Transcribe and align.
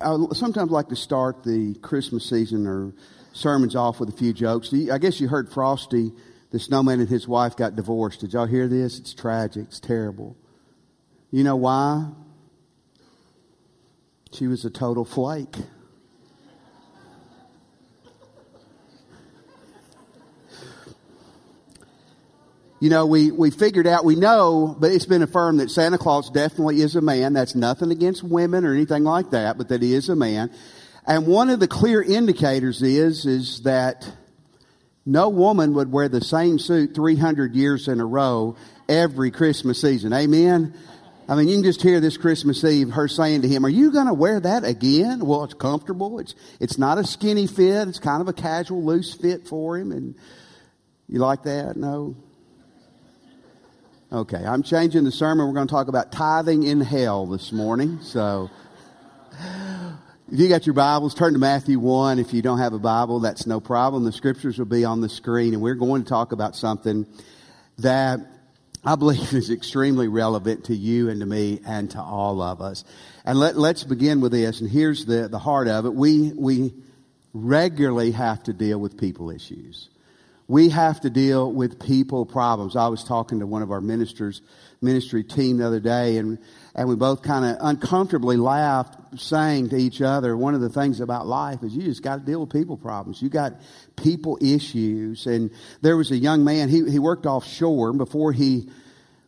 I 0.00 0.16
sometimes 0.32 0.70
like 0.70 0.88
to 0.88 0.96
start 0.96 1.42
the 1.44 1.74
Christmas 1.82 2.28
season 2.28 2.66
or 2.66 2.92
sermons 3.32 3.76
off 3.76 4.00
with 4.00 4.08
a 4.08 4.12
few 4.12 4.32
jokes. 4.32 4.72
I 4.72 4.98
guess 4.98 5.20
you 5.20 5.28
heard 5.28 5.50
Frosty, 5.50 6.12
the 6.50 6.58
snowman, 6.58 7.00
and 7.00 7.08
his 7.08 7.26
wife 7.28 7.56
got 7.56 7.76
divorced. 7.76 8.20
Did 8.20 8.32
y'all 8.32 8.46
hear 8.46 8.68
this? 8.68 8.98
It's 8.98 9.14
tragic. 9.14 9.64
It's 9.68 9.80
terrible. 9.80 10.36
You 11.30 11.44
know 11.44 11.56
why? 11.56 12.08
She 14.32 14.46
was 14.46 14.64
a 14.64 14.70
total 14.70 15.04
flake. 15.04 15.56
You 22.80 22.90
know, 22.90 23.06
we, 23.06 23.30
we 23.30 23.50
figured 23.50 23.86
out, 23.86 24.04
we 24.04 24.14
know, 24.14 24.76
but 24.78 24.92
it's 24.92 25.06
been 25.06 25.22
affirmed 25.22 25.58
that 25.60 25.70
Santa 25.70 25.98
Claus 25.98 26.30
definitely 26.30 26.80
is 26.80 26.94
a 26.94 27.00
man. 27.00 27.32
That's 27.32 27.54
nothing 27.54 27.90
against 27.90 28.22
women 28.22 28.64
or 28.64 28.72
anything 28.72 29.02
like 29.02 29.30
that, 29.30 29.58
but 29.58 29.68
that 29.68 29.82
he 29.82 29.94
is 29.94 30.08
a 30.08 30.16
man. 30.16 30.50
And 31.06 31.26
one 31.26 31.50
of 31.50 31.58
the 31.58 31.66
clear 31.66 32.00
indicators 32.02 32.82
is, 32.82 33.26
is 33.26 33.62
that 33.62 34.08
no 35.04 35.28
woman 35.28 35.74
would 35.74 35.90
wear 35.90 36.08
the 36.08 36.20
same 36.20 36.58
suit 36.58 36.94
300 36.94 37.54
years 37.54 37.88
in 37.88 37.98
a 37.98 38.06
row 38.06 38.56
every 38.88 39.30
Christmas 39.30 39.80
season. 39.80 40.12
Amen? 40.12 40.74
I 41.28 41.34
mean, 41.34 41.48
you 41.48 41.56
can 41.56 41.64
just 41.64 41.82
hear 41.82 41.98
this 41.98 42.16
Christmas 42.16 42.62
Eve 42.62 42.90
her 42.90 43.08
saying 43.08 43.42
to 43.42 43.48
him, 43.48 43.66
are 43.66 43.70
you 43.70 43.90
going 43.90 44.06
to 44.06 44.14
wear 44.14 44.38
that 44.38 44.64
again? 44.64 45.26
Well, 45.26 45.44
it's 45.44 45.54
comfortable. 45.54 46.20
It's, 46.20 46.34
it's 46.60 46.78
not 46.78 46.96
a 46.98 47.04
skinny 47.04 47.46
fit. 47.46 47.88
It's 47.88 47.98
kind 47.98 48.22
of 48.22 48.28
a 48.28 48.32
casual, 48.32 48.84
loose 48.84 49.14
fit 49.14 49.48
for 49.48 49.76
him. 49.76 49.92
And 49.92 50.14
you 51.08 51.18
like 51.18 51.42
that? 51.42 51.76
No? 51.76 52.16
Okay, 54.10 54.42
I'm 54.42 54.62
changing 54.62 55.04
the 55.04 55.12
sermon. 55.12 55.46
We're 55.46 55.52
going 55.52 55.66
to 55.66 55.70
talk 55.70 55.88
about 55.88 56.10
tithing 56.10 56.62
in 56.62 56.80
hell 56.80 57.26
this 57.26 57.52
morning. 57.52 57.98
So, 58.00 58.48
if 60.32 60.40
you 60.40 60.48
got 60.48 60.64
your 60.64 60.72
Bibles, 60.72 61.14
turn 61.14 61.34
to 61.34 61.38
Matthew 61.38 61.78
1. 61.78 62.18
If 62.18 62.32
you 62.32 62.40
don't 62.40 62.56
have 62.56 62.72
a 62.72 62.78
Bible, 62.78 63.20
that's 63.20 63.46
no 63.46 63.60
problem. 63.60 64.04
The 64.04 64.12
scriptures 64.12 64.56
will 64.58 64.64
be 64.64 64.86
on 64.86 65.02
the 65.02 65.10
screen, 65.10 65.52
and 65.52 65.62
we're 65.62 65.74
going 65.74 66.04
to 66.04 66.08
talk 66.08 66.32
about 66.32 66.56
something 66.56 67.06
that 67.80 68.20
I 68.82 68.94
believe 68.94 69.30
is 69.34 69.50
extremely 69.50 70.08
relevant 70.08 70.64
to 70.64 70.74
you 70.74 71.10
and 71.10 71.20
to 71.20 71.26
me 71.26 71.60
and 71.66 71.90
to 71.90 72.00
all 72.00 72.40
of 72.40 72.62
us. 72.62 72.84
And 73.26 73.38
let, 73.38 73.58
let's 73.58 73.84
begin 73.84 74.22
with 74.22 74.32
this, 74.32 74.62
and 74.62 74.70
here's 74.70 75.04
the, 75.04 75.28
the 75.28 75.38
heart 75.38 75.68
of 75.68 75.84
it. 75.84 75.92
We, 75.92 76.32
we 76.32 76.72
regularly 77.34 78.12
have 78.12 78.42
to 78.44 78.54
deal 78.54 78.78
with 78.78 78.96
people 78.96 79.30
issues 79.30 79.90
we 80.48 80.70
have 80.70 81.02
to 81.02 81.10
deal 81.10 81.52
with 81.52 81.78
people 81.78 82.24
problems. 82.24 82.74
I 82.74 82.88
was 82.88 83.04
talking 83.04 83.40
to 83.40 83.46
one 83.46 83.60
of 83.60 83.70
our 83.70 83.82
ministers, 83.82 84.40
ministry 84.80 85.22
team 85.22 85.58
the 85.58 85.66
other 85.66 85.78
day, 85.78 86.16
and, 86.16 86.38
and 86.74 86.88
we 86.88 86.96
both 86.96 87.20
kind 87.20 87.44
of 87.44 87.58
uncomfortably 87.60 88.38
laughed, 88.38 88.96
saying 89.20 89.68
to 89.68 89.76
each 89.76 90.00
other, 90.00 90.34
one 90.36 90.54
of 90.54 90.62
the 90.62 90.70
things 90.70 91.00
about 91.00 91.26
life 91.26 91.62
is 91.62 91.74
you 91.74 91.82
just 91.82 92.02
got 92.02 92.16
to 92.16 92.24
deal 92.24 92.40
with 92.40 92.50
people 92.50 92.78
problems. 92.78 93.20
You 93.20 93.28
got 93.28 93.60
people 93.96 94.38
issues. 94.40 95.26
And 95.26 95.50
there 95.82 95.98
was 95.98 96.10
a 96.10 96.16
young 96.16 96.44
man, 96.44 96.70
he, 96.70 96.90
he 96.90 96.98
worked 96.98 97.26
offshore 97.26 97.92
before 97.92 98.32
he 98.32 98.70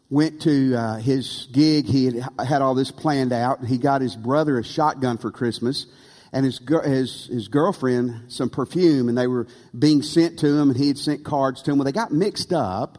went 0.08 0.41
to 0.42 0.74
uh, 0.74 0.96
his 0.96 1.48
gig. 1.52 1.84
He 1.84 2.06
had 2.06 2.28
had 2.44 2.62
all 2.62 2.74
this 2.74 2.91
planned 2.91 3.32
out. 3.32 3.62
He 3.64 3.76
got 3.76 4.00
his 4.00 4.16
brother 4.16 4.58
a 4.58 4.64
shotgun 4.64 5.18
for 5.18 5.30
Christmas 5.30 5.86
and 6.33 6.45
his, 6.45 6.61
his, 6.84 7.27
his 7.27 7.48
girlfriend 7.48 8.33
some 8.33 8.50
perfume 8.50 9.09
and 9.09 9.19
they 9.19 9.27
were 9.27 9.47
being 9.77 10.03
sent 10.03 10.39
to 10.41 10.47
him 10.47 10.70
and 10.70 10.78
he 10.78 10.89
had 10.89 10.98
sent 10.98 11.25
cards 11.25 11.62
to 11.62 11.72
him. 11.72 11.78
Well, 11.78 11.84
they 11.84 11.92
got 11.92 12.12
mixed 12.12 12.53
up 12.53 12.98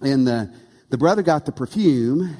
and 0.00 0.26
the, 0.26 0.52
the 0.90 0.98
brother 0.98 1.22
got 1.22 1.46
the 1.46 1.52
perfume 1.52 2.36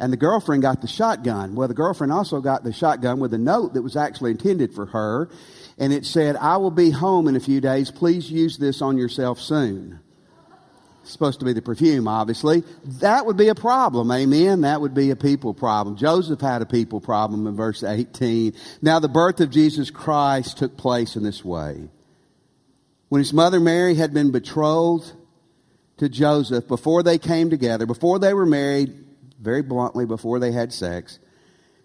and 0.00 0.12
the 0.12 0.16
girlfriend 0.16 0.62
got 0.62 0.80
the 0.80 0.88
shotgun. 0.88 1.54
Well, 1.54 1.68
the 1.68 1.74
girlfriend 1.74 2.12
also 2.12 2.40
got 2.40 2.64
the 2.64 2.72
shotgun 2.72 3.20
with 3.20 3.32
a 3.32 3.38
note 3.38 3.74
that 3.74 3.82
was 3.82 3.96
actually 3.96 4.32
intended 4.32 4.74
for 4.74 4.86
her. 4.86 5.30
And 5.78 5.92
it 5.92 6.04
said, 6.04 6.36
I 6.36 6.56
will 6.56 6.70
be 6.70 6.90
home 6.90 7.28
in 7.28 7.36
a 7.36 7.40
few 7.40 7.60
days. 7.60 7.90
Please 7.90 8.30
use 8.30 8.58
this 8.58 8.82
on 8.82 8.98
yourself 8.98 9.40
soon 9.40 10.00
supposed 11.04 11.40
to 11.40 11.44
be 11.44 11.52
the 11.52 11.62
perfume, 11.62 12.08
obviously. 12.08 12.62
That 13.00 13.26
would 13.26 13.36
be 13.36 13.48
a 13.48 13.54
problem. 13.54 14.10
Amen. 14.10 14.62
That 14.62 14.80
would 14.80 14.94
be 14.94 15.10
a 15.10 15.16
people 15.16 15.54
problem. 15.54 15.96
Joseph 15.96 16.40
had 16.40 16.62
a 16.62 16.66
people 16.66 17.00
problem 17.00 17.46
in 17.46 17.56
verse 17.56 17.82
18. 17.82 18.54
Now 18.82 18.98
the 18.98 19.08
birth 19.08 19.40
of 19.40 19.50
Jesus 19.50 19.90
Christ 19.90 20.58
took 20.58 20.76
place 20.76 21.16
in 21.16 21.22
this 21.22 21.44
way. 21.44 21.88
When 23.08 23.20
his 23.20 23.32
mother 23.32 23.60
Mary 23.60 23.94
had 23.94 24.12
been 24.12 24.32
betrothed 24.32 25.12
to 25.98 26.08
Joseph, 26.08 26.66
before 26.66 27.02
they 27.02 27.18
came 27.18 27.50
together, 27.50 27.86
before 27.86 28.18
they 28.18 28.34
were 28.34 28.46
married, 28.46 28.92
very 29.40 29.62
bluntly, 29.62 30.06
before 30.06 30.38
they 30.38 30.52
had 30.52 30.72
sex, 30.72 31.18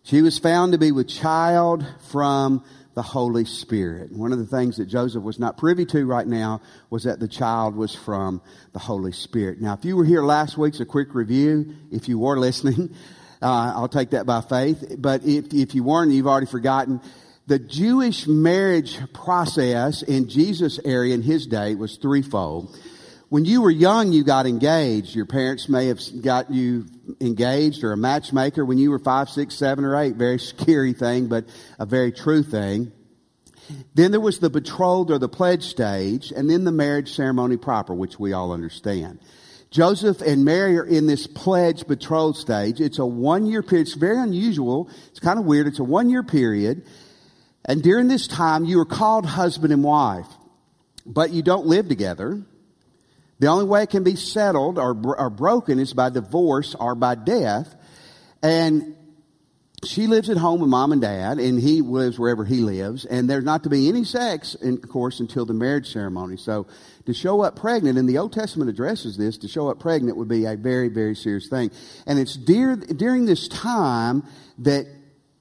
she 0.03 0.21
was 0.21 0.39
found 0.39 0.71
to 0.71 0.77
be 0.77 0.91
with 0.91 1.07
child 1.07 1.85
from 2.09 2.63
the 2.95 3.01
Holy 3.01 3.45
Spirit. 3.45 4.11
One 4.11 4.33
of 4.33 4.39
the 4.39 4.45
things 4.45 4.77
that 4.77 4.85
Joseph 4.85 5.23
was 5.23 5.39
not 5.39 5.57
privy 5.57 5.85
to 5.87 6.05
right 6.05 6.27
now 6.27 6.61
was 6.89 7.03
that 7.03 7.19
the 7.19 7.27
child 7.27 7.75
was 7.75 7.93
from 7.95 8.41
the 8.73 8.79
Holy 8.79 9.11
Spirit. 9.11 9.61
Now, 9.61 9.73
if 9.73 9.85
you 9.85 9.95
were 9.95 10.05
here 10.05 10.23
last 10.23 10.57
week's 10.57 10.79
a 10.79 10.85
quick 10.85 11.13
review, 11.13 11.75
if 11.91 12.07
you 12.07 12.19
were 12.19 12.37
listening, 12.39 12.93
uh, 13.41 13.73
I'll 13.75 13.87
take 13.87 14.11
that 14.11 14.25
by 14.25 14.41
faith. 14.41 14.95
But 14.97 15.23
if, 15.23 15.53
if 15.53 15.75
you 15.75 15.83
weren't, 15.83 16.11
you've 16.11 16.27
already 16.27 16.47
forgotten. 16.47 17.01
The 17.47 17.59
Jewish 17.59 18.27
marriage 18.27 18.99
process 19.13 20.03
in 20.03 20.29
Jesus' 20.29 20.79
area 20.85 21.15
in 21.15 21.21
his 21.21 21.47
day 21.47 21.75
was 21.75 21.97
threefold. 21.97 22.77
When 23.29 23.45
you 23.45 23.61
were 23.61 23.71
young, 23.71 24.11
you 24.11 24.23
got 24.23 24.45
engaged. 24.45 25.15
Your 25.15 25.25
parents 25.25 25.69
may 25.69 25.87
have 25.87 25.99
got 26.21 26.51
you 26.51 26.85
engaged 27.21 27.83
or 27.83 27.91
a 27.91 27.97
matchmaker 27.97 28.65
when 28.65 28.77
you 28.77 28.91
were 28.91 28.99
five, 28.99 29.29
six, 29.29 29.55
seven, 29.55 29.83
or 29.85 29.95
eight. 29.95 30.15
Very 30.15 30.39
scary 30.39 30.93
thing, 30.93 31.27
but 31.27 31.45
a 31.77 31.85
very 31.85 32.11
true 32.11 32.43
thing. 32.43 32.91
Then 33.93 34.11
there 34.11 34.19
was 34.19 34.39
the 34.39 34.49
betrothed 34.49 35.11
or 35.11 35.19
the 35.19 35.29
pledge 35.29 35.63
stage, 35.63 36.31
and 36.31 36.49
then 36.49 36.63
the 36.63 36.71
marriage 36.71 37.13
ceremony 37.13 37.57
proper, 37.57 37.93
which 37.93 38.19
we 38.19 38.33
all 38.33 38.51
understand. 38.51 39.19
Joseph 39.71 40.21
and 40.21 40.43
Mary 40.43 40.77
are 40.79 40.85
in 40.85 41.05
this 41.05 41.27
pledge 41.27 41.85
betrothed 41.85 42.37
stage. 42.37 42.81
It's 42.81 42.97
a 42.97 43.05
one 43.05 43.45
year 43.45 43.61
period. 43.61 43.87
It's 43.87 43.95
very 43.95 44.17
unusual. 44.17 44.89
It's 45.11 45.19
kind 45.19 45.37
of 45.37 45.45
weird. 45.45 45.67
It's 45.67 45.79
a 45.79 45.83
one 45.83 46.09
year 46.09 46.23
period. 46.23 46.85
And 47.65 47.83
during 47.83 48.07
this 48.07 48.27
time, 48.27 48.65
you 48.65 48.79
are 48.79 48.85
called 48.85 49.27
husband 49.27 49.71
and 49.71 49.83
wife, 49.83 50.25
but 51.05 51.31
you 51.31 51.43
don't 51.43 51.67
live 51.67 51.87
together. 51.87 52.43
The 53.39 53.47
only 53.47 53.65
way 53.65 53.83
it 53.83 53.89
can 53.89 54.03
be 54.03 54.15
settled 54.15 54.77
or, 54.77 54.95
or 55.17 55.29
broken 55.29 55.79
is 55.79 55.93
by 55.93 56.09
divorce 56.09 56.75
or 56.75 56.93
by 56.95 57.15
death. 57.15 57.73
And 58.43 58.95
she 59.85 60.07
lives 60.07 60.29
at 60.29 60.37
home 60.37 60.59
with 60.59 60.69
mom 60.69 60.91
and 60.91 61.01
dad, 61.01 61.39
and 61.39 61.57
he 61.59 61.81
lives 61.81 62.19
wherever 62.19 62.43
he 62.43 62.57
lives. 62.57 63.05
And 63.05 63.29
there's 63.29 63.45
not 63.45 63.63
to 63.63 63.69
be 63.69 63.87
any 63.87 64.03
sex, 64.03 64.55
in, 64.55 64.73
of 64.73 64.89
course, 64.89 65.21
until 65.21 65.45
the 65.45 65.53
marriage 65.53 65.91
ceremony. 65.91 66.35
So 66.35 66.67
to 67.05 67.13
show 67.13 67.41
up 67.41 67.55
pregnant, 67.55 67.97
and 67.97 68.07
the 68.07 68.17
Old 68.17 68.33
Testament 68.33 68.69
addresses 68.69 69.15
this, 69.15 69.37
to 69.37 69.47
show 69.47 69.69
up 69.69 69.79
pregnant 69.79 70.17
would 70.17 70.27
be 70.27 70.45
a 70.45 70.57
very, 70.57 70.89
very 70.89 71.15
serious 71.15 71.47
thing. 71.47 71.71
And 72.05 72.19
it's 72.19 72.35
dear, 72.35 72.75
during 72.75 73.25
this 73.25 73.47
time 73.47 74.23
that 74.59 74.85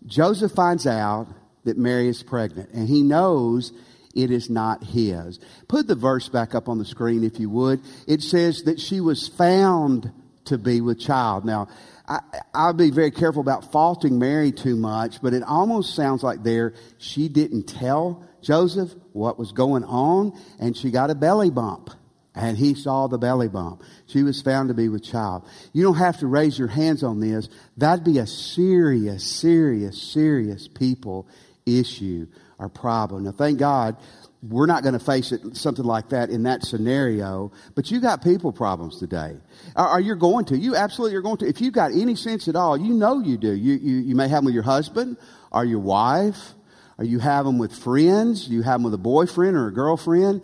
Joseph 0.07 0.53
finds 0.53 0.87
out 0.87 1.27
that 1.65 1.77
Mary 1.77 2.07
is 2.07 2.23
pregnant, 2.23 2.71
and 2.73 2.89
he 2.89 3.03
knows 3.03 3.73
it 4.19 4.33
is 4.33 4.51
not 4.51 4.83
his. 4.83 5.39
Put 5.69 5.87
the 5.87 5.95
verse 5.95 6.29
back 6.29 6.53
up 6.53 6.69
on 6.69 6.79
the 6.79 6.85
screen 6.85 7.23
if 7.23 7.39
you 7.39 7.49
would. 7.51 7.81
It 8.09 8.21
says 8.21 8.65
that 8.65 8.81
she 8.81 9.01
was 9.01 9.29
found 9.29 10.11
to 10.47 10.59
be 10.59 10.81
with 10.81 10.99
child. 10.99 11.45
Now, 11.45 11.69
I, 12.09 12.19
I'll 12.53 12.73
be 12.73 12.91
very 12.91 13.13
careful 13.13 13.41
about 13.41 13.71
faulting 13.71 14.19
Mary 14.19 14.51
too 14.51 14.75
much, 14.75 15.23
but 15.23 15.35
it 15.35 15.45
almost 15.45 15.95
sounds 15.95 16.25
like 16.25 16.43
there 16.43 16.75
she 16.99 17.29
didn't 17.29 17.69
tell 17.69 18.25
Joseph 18.43 18.93
what 19.13 19.39
was 19.39 19.53
going 19.53 19.85
on, 19.85 20.37
and 20.59 20.77
she 20.77 20.91
got 20.91 21.11
a 21.11 21.15
belly 21.15 21.51
bump. 21.51 21.91
And 22.35 22.57
he 22.57 22.75
saw 22.75 23.09
the 23.09 23.19
belly 23.19 23.49
bump. 23.49 23.83
She 24.07 24.23
was 24.23 24.43
found 24.43 24.69
to 24.69 24.75
be 24.75 24.89
with 24.89 25.03
child. 25.03 25.45
You 25.73 25.83
don't 25.83 25.97
have 25.97 26.19
to 26.19 26.27
raise 26.27 26.57
your 26.57 26.69
hands 26.69 27.03
on 27.03 27.19
this. 27.21 27.49
That'd 27.77 28.05
be 28.05 28.19
a 28.19 28.29
serious, 28.29 29.25
serious, 29.25 30.01
serious 30.01 30.69
people 30.69 31.27
issue 31.67 32.29
our 32.59 32.69
problem. 32.69 33.25
Now, 33.25 33.33
thank 33.33 33.59
God 33.59 33.97
we're 34.43 34.67
not 34.67 34.83
going 34.83 34.93
to 34.93 35.05
face 35.05 35.33
it 35.33 35.57
something 35.57 35.85
like 35.85 36.11
that 36.11 36.31
in 36.31 36.45
that 36.45 36.65
scenario. 36.65 37.51
But 37.75 37.91
you 37.91 38.01
got 38.01 38.23
people 38.23 38.53
problems 38.53 38.99
today. 38.99 39.37
Are, 39.75 40.01
you 40.01 40.15
going 40.15 40.45
to? 40.47 40.57
You 40.57 40.77
absolutely 40.77 41.17
are 41.17 41.23
going 41.23 41.39
to. 41.39 41.47
If 41.49 41.61
you 41.61 41.71
got 41.71 41.93
any 41.93 42.15
sense 42.15 42.47
at 42.47 42.55
all, 42.55 42.77
you 42.77 42.95
know 42.95 43.21
you 43.21 43.37
do. 43.37 43.53
You, 43.53 43.75
you, 43.75 43.97
you 43.97 44.15
may 44.15 44.29
have 44.29 44.39
them 44.39 44.47
with 44.47 44.55
your 44.55 44.63
husband 44.63 45.17
or 45.51 45.65
your 45.65 45.81
wife, 45.81 46.55
or 46.99 47.05
you 47.05 47.19
have 47.19 47.47
them 47.47 47.59
with 47.59 47.73
friends. 47.73 48.49
You 48.49 48.63
have 48.63 48.75
them 48.75 48.85
with 48.85 48.95
a 48.95 48.99
boyfriend 48.99 49.57
or 49.57 49.69
a 49.69 49.73
girlfriend 49.73 50.43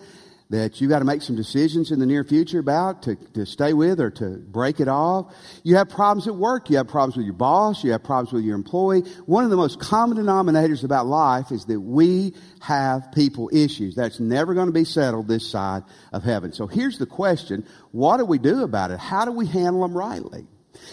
that 0.51 0.81
you 0.81 0.89
got 0.89 0.99
to 0.99 1.05
make 1.05 1.23
some 1.23 1.37
decisions 1.37 1.91
in 1.91 1.99
the 1.99 2.07
near 2.07 2.23
future 2.23 2.59
about 2.59 3.03
to, 3.03 3.17
to 3.33 3.47
stay 3.47 3.73
with 3.73 3.99
or 3.99 4.11
to 4.11 4.37
break 4.37 4.79
it 4.79 4.89
off. 4.89 5.35
You 5.63 5.77
have 5.77 5.89
problems 5.89 6.29
at 6.29 6.35
work. 6.35 6.69
You 6.69 6.77
have 6.77 6.87
problems 6.89 7.17
with 7.17 7.25
your 7.25 7.35
boss. 7.35 7.83
You 7.83 7.93
have 7.93 8.05
problems 8.05 8.33
with 8.33 8.45
your 8.45 8.55
employee. 8.55 9.01
One 9.27 9.45
of 9.45 9.51
the 9.51 9.57
most 9.57 9.81
common 9.81 10.19
denominators 10.19 10.85
about 10.85 11.07
life 11.07 11.51
is 11.51 11.65
that 11.67 11.81
we 11.81 12.35
have 12.61 13.11
people 13.13 13.51
issues. 13.53 13.95
That's 13.95 14.21
never 14.21 14.55
going 14.55 14.67
to 14.67 14.73
be 14.73 14.85
settled 14.85 15.29
this 15.29 15.51
side 15.51 15.83
of 16.13 16.23
heaven. 16.23 16.53
So 16.53 16.67
here's 16.67 16.99
the 16.99 17.07
question. 17.07 17.67
What 17.93 18.19
do 18.19 18.27
we 18.27 18.39
do 18.39 18.63
about 18.63 18.91
it? 18.91 18.99
How 18.99 19.25
do 19.25 19.33
we 19.33 19.47
handle 19.47 19.83
them 19.83 19.97
rightly? 19.97 20.47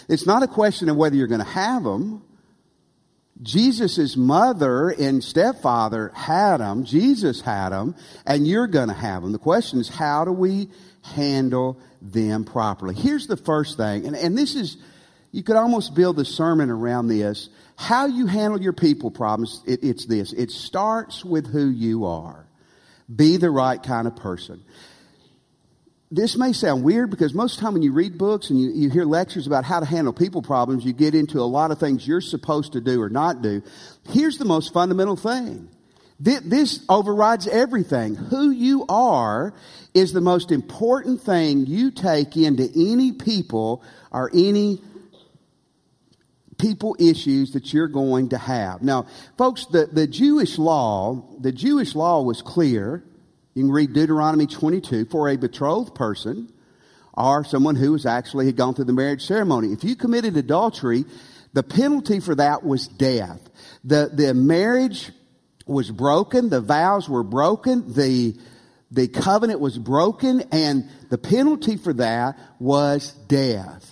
It's 0.08 0.26
not 0.26 0.42
a 0.42 0.48
question 0.48 0.88
of 0.88 0.96
whether 0.96 1.14
you're 1.14 1.26
going 1.26 1.40
to 1.40 1.46
have 1.46 1.84
them. 1.84 2.22
Jesus' 3.40 4.16
mother 4.16 4.90
and 4.90 5.22
stepfather 5.22 6.10
had 6.14 6.58
them. 6.58 6.84
Jesus 6.84 7.40
had 7.40 7.70
them, 7.70 7.94
and 8.26 8.46
you're 8.46 8.66
going 8.66 8.88
to 8.88 8.94
have 8.94 9.22
them. 9.22 9.32
The 9.32 9.38
question 9.38 9.80
is, 9.80 9.88
how 9.88 10.24
do 10.24 10.32
we 10.32 10.68
handle 11.02 11.80
them 12.00 12.44
properly? 12.44 12.94
Here's 12.94 13.26
the 13.26 13.36
first 13.36 13.76
thing, 13.76 14.06
and, 14.06 14.14
and 14.14 14.36
this 14.36 14.54
is, 14.54 14.76
you 15.32 15.42
could 15.42 15.56
almost 15.56 15.94
build 15.94 16.18
a 16.20 16.24
sermon 16.24 16.70
around 16.70 17.08
this. 17.08 17.48
How 17.76 18.06
you 18.06 18.26
handle 18.26 18.60
your 18.60 18.74
people 18.74 19.10
problems, 19.10 19.62
it, 19.66 19.82
it's 19.82 20.06
this. 20.06 20.32
It 20.32 20.50
starts 20.50 21.24
with 21.24 21.46
who 21.46 21.68
you 21.68 22.04
are. 22.04 22.46
Be 23.14 23.38
the 23.38 23.50
right 23.50 23.82
kind 23.82 24.06
of 24.06 24.14
person 24.14 24.62
this 26.12 26.36
may 26.36 26.52
sound 26.52 26.84
weird 26.84 27.08
because 27.10 27.32
most 27.32 27.54
of 27.54 27.60
the 27.60 27.62
time 27.62 27.72
when 27.72 27.82
you 27.82 27.92
read 27.92 28.18
books 28.18 28.50
and 28.50 28.60
you, 28.60 28.70
you 28.70 28.90
hear 28.90 29.06
lectures 29.06 29.46
about 29.46 29.64
how 29.64 29.80
to 29.80 29.86
handle 29.86 30.12
people 30.12 30.42
problems, 30.42 30.84
you 30.84 30.92
get 30.92 31.14
into 31.14 31.40
a 31.40 31.48
lot 31.48 31.70
of 31.70 31.80
things 31.80 32.06
you're 32.06 32.20
supposed 32.20 32.74
to 32.74 32.82
do 32.82 33.00
or 33.00 33.08
not 33.08 33.40
do. 33.40 33.62
Here's 34.10 34.36
the 34.36 34.44
most 34.44 34.74
fundamental 34.74 35.16
thing. 35.16 35.70
This 36.20 36.84
overrides 36.88 37.48
everything. 37.48 38.14
Who 38.14 38.50
you 38.50 38.84
are 38.88 39.54
is 39.94 40.12
the 40.12 40.20
most 40.20 40.52
important 40.52 41.22
thing 41.22 41.66
you 41.66 41.90
take 41.90 42.36
into 42.36 42.68
any 42.76 43.12
people 43.12 43.82
or 44.12 44.30
any 44.32 44.82
people 46.58 46.94
issues 47.00 47.54
that 47.54 47.72
you're 47.72 47.88
going 47.88 48.28
to 48.28 48.38
have. 48.38 48.82
Now, 48.82 49.06
folks, 49.36 49.66
the, 49.66 49.86
the 49.86 50.06
Jewish 50.06 50.58
law, 50.58 51.24
the 51.40 51.50
Jewish 51.50 51.96
law 51.96 52.22
was 52.22 52.42
clear 52.42 53.02
you 53.54 53.64
can 53.64 53.72
read 53.72 53.92
Deuteronomy 53.92 54.46
22 54.46 55.06
for 55.06 55.28
a 55.28 55.36
betrothed 55.36 55.94
person 55.94 56.52
or 57.14 57.44
someone 57.44 57.76
who 57.76 57.92
was 57.92 58.06
actually 58.06 58.46
had 58.46 58.56
gone 58.56 58.74
through 58.74 58.86
the 58.86 58.92
marriage 58.92 59.26
ceremony. 59.26 59.72
If 59.72 59.84
you 59.84 59.96
committed 59.96 60.36
adultery, 60.36 61.04
the 61.52 61.62
penalty 61.62 62.20
for 62.20 62.34
that 62.34 62.64
was 62.64 62.88
death. 62.88 63.40
The, 63.84 64.10
the 64.12 64.32
marriage 64.32 65.10
was 65.66 65.90
broken, 65.90 66.48
the 66.48 66.60
vows 66.60 67.08
were 67.08 67.22
broken, 67.22 67.92
the, 67.92 68.36
the 68.90 69.08
covenant 69.08 69.60
was 69.60 69.78
broken, 69.78 70.42
and 70.50 70.88
the 71.10 71.18
penalty 71.18 71.76
for 71.76 71.92
that 71.94 72.38
was 72.58 73.12
death. 73.28 73.91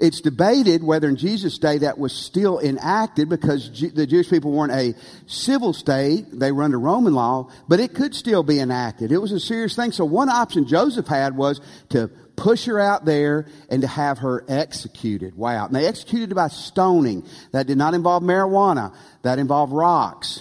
It's 0.00 0.22
debated 0.22 0.82
whether 0.82 1.08
in 1.08 1.16
Jesus' 1.16 1.58
day 1.58 1.78
that 1.78 1.98
was 1.98 2.14
still 2.14 2.58
enacted 2.58 3.28
because 3.28 3.70
the 3.92 4.06
Jewish 4.06 4.30
people 4.30 4.50
weren't 4.50 4.72
a 4.72 4.94
civil 5.26 5.74
state. 5.74 6.26
They 6.32 6.52
were 6.52 6.62
under 6.62 6.78
Roman 6.78 7.12
law, 7.12 7.50
but 7.68 7.80
it 7.80 7.94
could 7.94 8.14
still 8.14 8.42
be 8.42 8.60
enacted. 8.60 9.12
It 9.12 9.18
was 9.18 9.30
a 9.30 9.38
serious 9.38 9.76
thing. 9.76 9.92
So 9.92 10.06
one 10.06 10.30
option 10.30 10.66
Joseph 10.66 11.06
had 11.06 11.36
was 11.36 11.60
to 11.90 12.08
push 12.34 12.64
her 12.64 12.80
out 12.80 13.04
there 13.04 13.46
and 13.68 13.82
to 13.82 13.88
have 13.88 14.18
her 14.18 14.42
executed. 14.48 15.36
Wow. 15.36 15.66
And 15.66 15.74
they 15.74 15.86
executed 15.86 16.34
by 16.34 16.48
stoning. 16.48 17.26
That 17.52 17.66
did 17.66 17.76
not 17.76 17.92
involve 17.92 18.22
marijuana. 18.22 18.94
That 19.20 19.38
involved 19.38 19.74
rocks. 19.74 20.40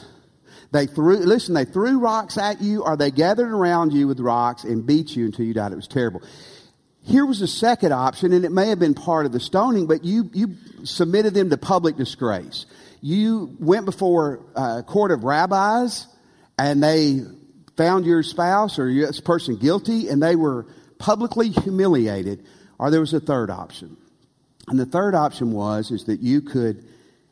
They 0.72 0.86
threw, 0.86 1.18
listen, 1.18 1.54
they 1.54 1.66
threw 1.66 2.00
rocks 2.00 2.38
at 2.38 2.62
you 2.62 2.84
or 2.84 2.96
they 2.96 3.12
gathered 3.12 3.52
around 3.52 3.92
you 3.92 4.08
with 4.08 4.22
rocks 4.22 4.64
and 4.64 4.86
beat 4.86 5.16
you 5.16 5.26
until 5.26 5.46
you 5.46 5.54
died. 5.54 5.74
It 5.74 5.76
was 5.76 5.88
terrible. 5.88 6.22
Here 7.04 7.26
was 7.26 7.42
a 7.42 7.48
second 7.48 7.92
option, 7.92 8.34
and 8.34 8.46
it 8.46 8.52
may 8.52 8.68
have 8.70 8.80
been 8.80 8.94
part 8.94 9.26
of 9.26 9.32
the 9.32 9.40
stoning, 9.40 9.88
but 9.88 10.04
you, 10.04 10.30
you 10.34 10.56
submitted 10.84 11.34
them 11.34 11.50
to 11.50 11.58
public 11.58 11.96
disgrace. 11.96 12.66
You 13.02 13.56
went 13.60 13.86
before 13.86 14.42
uh, 14.56 14.78
a 14.80 14.84
court 14.84 15.12
of 15.12 15.24
rabbis, 15.24 16.06
and 16.58 16.84
they 16.84 17.22
found 17.78 18.06
your 18.06 18.24
spouse 18.24 18.78
or 18.78 18.94
this 18.94 19.22
person 19.22 19.56
guilty, 19.56 20.10
and 20.10 20.22
they 20.22 20.36
were 20.36 20.68
publicly 20.98 21.50
humiliated. 21.50 22.46
Or 22.78 22.92
there 22.92 23.00
was 23.00 23.14
a 23.14 23.20
third 23.20 23.50
option. 23.50 23.98
And 24.68 24.80
the 24.80 24.86
third 24.86 25.16
option 25.16 25.52
was 25.52 25.92
is 25.92 26.06
that 26.06 26.20
you 26.20 26.42
could 26.42 26.86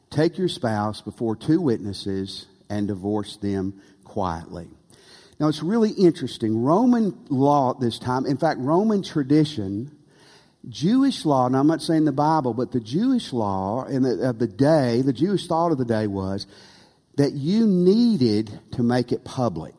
take 0.09 0.37
your 0.37 0.47
spouse 0.47 1.01
before 1.01 1.35
two 1.35 1.61
witnesses 1.61 2.47
and 2.69 2.87
divorce 2.87 3.37
them 3.37 3.81
quietly. 4.03 4.67
Now 5.39 5.47
it's 5.47 5.61
really 5.61 5.91
interesting. 5.91 6.63
Roman 6.63 7.17
law 7.29 7.71
at 7.71 7.79
this 7.79 7.99
time, 7.99 8.25
in 8.25 8.37
fact, 8.37 8.59
Roman 8.59 9.03
tradition, 9.03 9.95
Jewish 10.67 11.25
law, 11.25 11.47
now 11.47 11.59
I'm 11.59 11.67
not 11.67 11.81
saying 11.81 12.05
the 12.05 12.11
Bible, 12.11 12.53
but 12.53 12.71
the 12.71 12.79
Jewish 12.79 13.31
law 13.31 13.85
in 13.85 14.01
the, 14.01 14.29
of 14.29 14.39
the 14.39 14.47
day, 14.47 15.01
the 15.01 15.13
Jewish 15.13 15.47
thought 15.47 15.71
of 15.71 15.77
the 15.77 15.85
day 15.85 16.07
was 16.07 16.47
that 17.15 17.33
you 17.33 17.67
needed 17.67 18.59
to 18.71 18.83
make 18.83 19.11
it 19.11 19.23
public. 19.23 19.75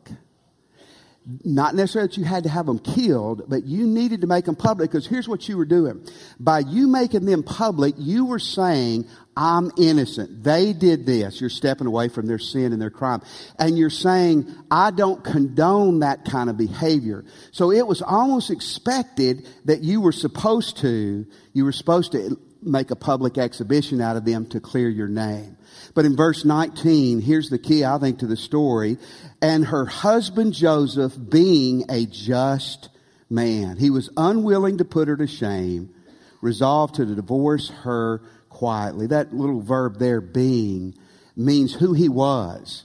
Not 1.43 1.75
necessarily 1.75 2.07
that 2.07 2.17
you 2.17 2.23
had 2.23 2.43
to 2.43 2.49
have 2.49 2.65
them 2.65 2.79
killed, 2.79 3.43
but 3.47 3.65
you 3.65 3.85
needed 3.85 4.21
to 4.21 4.27
make 4.27 4.45
them 4.45 4.55
public 4.55 4.89
because 4.89 5.05
here's 5.05 5.27
what 5.27 5.47
you 5.47 5.57
were 5.57 5.65
doing. 5.65 6.03
By 6.39 6.59
you 6.59 6.87
making 6.87 7.25
them 7.25 7.43
public, 7.43 7.93
you 7.97 8.25
were 8.25 8.39
saying, 8.39 9.05
I'm 9.37 9.71
innocent. 9.77 10.43
They 10.43 10.73
did 10.73 11.05
this. 11.05 11.39
You're 11.39 11.49
stepping 11.49 11.87
away 11.87 12.09
from 12.09 12.25
their 12.25 12.39
sin 12.39 12.73
and 12.73 12.81
their 12.81 12.89
crime. 12.89 13.21
And 13.57 13.77
you're 13.77 13.89
saying, 13.89 14.53
I 14.71 14.91
don't 14.91 15.23
condone 15.23 15.99
that 15.99 16.25
kind 16.25 16.49
of 16.49 16.57
behavior. 16.57 17.23
So 17.51 17.71
it 17.71 17.85
was 17.85 18.01
almost 18.01 18.49
expected 18.49 19.47
that 19.65 19.81
you 19.81 20.01
were 20.01 20.11
supposed 20.11 20.77
to, 20.77 21.25
you 21.53 21.63
were 21.63 21.71
supposed 21.71 22.13
to 22.13 22.37
make 22.61 22.91
a 22.91 22.95
public 22.95 23.37
exhibition 23.37 24.01
out 24.01 24.17
of 24.17 24.25
them 24.25 24.45
to 24.47 24.59
clear 24.59 24.89
your 24.89 25.07
name. 25.07 25.57
But 25.93 26.05
in 26.05 26.15
verse 26.15 26.45
19, 26.45 27.21
here's 27.21 27.49
the 27.49 27.57
key, 27.57 27.85
I 27.85 27.97
think, 27.97 28.19
to 28.19 28.27
the 28.27 28.37
story. 28.37 28.97
And 29.41 29.65
her 29.65 29.85
husband 29.85 30.53
Joseph 30.53 31.13
being 31.29 31.85
a 31.89 32.05
just 32.05 32.89
man, 33.29 33.77
he 33.77 33.89
was 33.89 34.09
unwilling 34.17 34.77
to 34.79 34.85
put 34.85 35.07
her 35.07 35.17
to 35.17 35.27
shame, 35.27 35.93
resolved 36.41 36.95
to 36.95 37.05
divorce 37.05 37.69
her 37.69 38.21
quietly. 38.49 39.07
That 39.07 39.33
little 39.33 39.61
verb 39.61 39.97
there, 39.99 40.21
being, 40.21 40.95
means 41.35 41.73
who 41.73 41.93
he 41.93 42.09
was. 42.09 42.83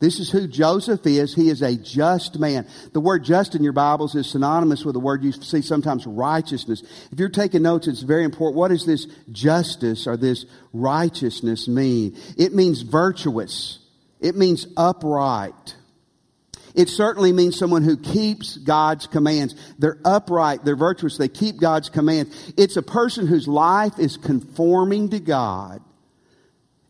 This 0.00 0.18
is 0.18 0.30
who 0.30 0.48
Joseph 0.48 1.06
is. 1.06 1.34
He 1.34 1.50
is 1.50 1.60
a 1.60 1.76
just 1.76 2.38
man. 2.38 2.66
The 2.94 3.00
word 3.00 3.22
just 3.22 3.54
in 3.54 3.62
your 3.62 3.74
Bibles 3.74 4.14
is 4.14 4.30
synonymous 4.30 4.82
with 4.82 4.94
the 4.94 5.00
word 5.00 5.22
you 5.22 5.30
see 5.30 5.60
sometimes 5.60 6.06
righteousness. 6.06 6.82
If 7.12 7.18
you're 7.18 7.28
taking 7.28 7.62
notes, 7.62 7.86
it's 7.86 8.00
very 8.00 8.24
important. 8.24 8.56
What 8.56 8.68
does 8.68 8.86
this 8.86 9.06
justice 9.30 10.06
or 10.06 10.16
this 10.16 10.46
righteousness 10.72 11.68
mean? 11.68 12.16
It 12.38 12.54
means 12.54 12.80
virtuous. 12.80 13.78
It 14.20 14.36
means 14.36 14.66
upright. 14.74 15.76
It 16.74 16.88
certainly 16.88 17.32
means 17.32 17.58
someone 17.58 17.82
who 17.82 17.96
keeps 17.96 18.56
God's 18.56 19.06
commands. 19.06 19.54
They're 19.78 19.98
upright, 20.04 20.64
they're 20.64 20.76
virtuous, 20.76 21.18
they 21.18 21.28
keep 21.28 21.60
God's 21.60 21.90
commands. 21.90 22.52
It's 22.56 22.76
a 22.76 22.82
person 22.82 23.26
whose 23.26 23.48
life 23.48 23.98
is 23.98 24.16
conforming 24.16 25.10
to 25.10 25.20
God. 25.20 25.79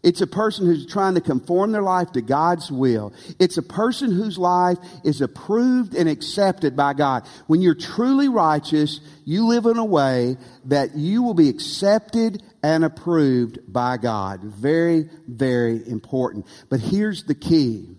It's 0.03 0.23
a 0.23 0.27
person 0.27 0.67
who's 0.67 0.87
trying 0.87 1.15
to 1.15 1.21
conform 1.21 1.73
their 1.73 1.83
life 1.83 2.13
to 2.13 2.23
God's 2.23 2.71
will. 2.71 3.13
It's 3.39 3.59
a 3.59 3.63
person 3.63 4.11
whose 4.11 4.39
life 4.39 4.79
is 5.05 5.21
approved 5.21 5.95
and 5.95 6.09
accepted 6.09 6.75
by 6.75 6.95
God. 6.95 7.27
When 7.47 7.61
you're 7.61 7.75
truly 7.75 8.29
righteous, 8.29 9.01
you 9.27 9.47
live 9.47 9.67
in 9.67 9.77
a 9.77 9.85
way 9.85 10.39
that 10.67 10.97
you 10.97 11.23
will 11.23 11.35
be 11.35 11.51
accepted 11.51 12.43
and 12.63 12.85
approved 12.85 13.59
by 13.71 13.99
God. 13.99 14.43
Very, 14.43 15.09
very 15.27 15.87
important. 15.87 16.47
But 16.71 16.81
here's 16.81 17.25
the 17.25 17.35
key 17.35 17.97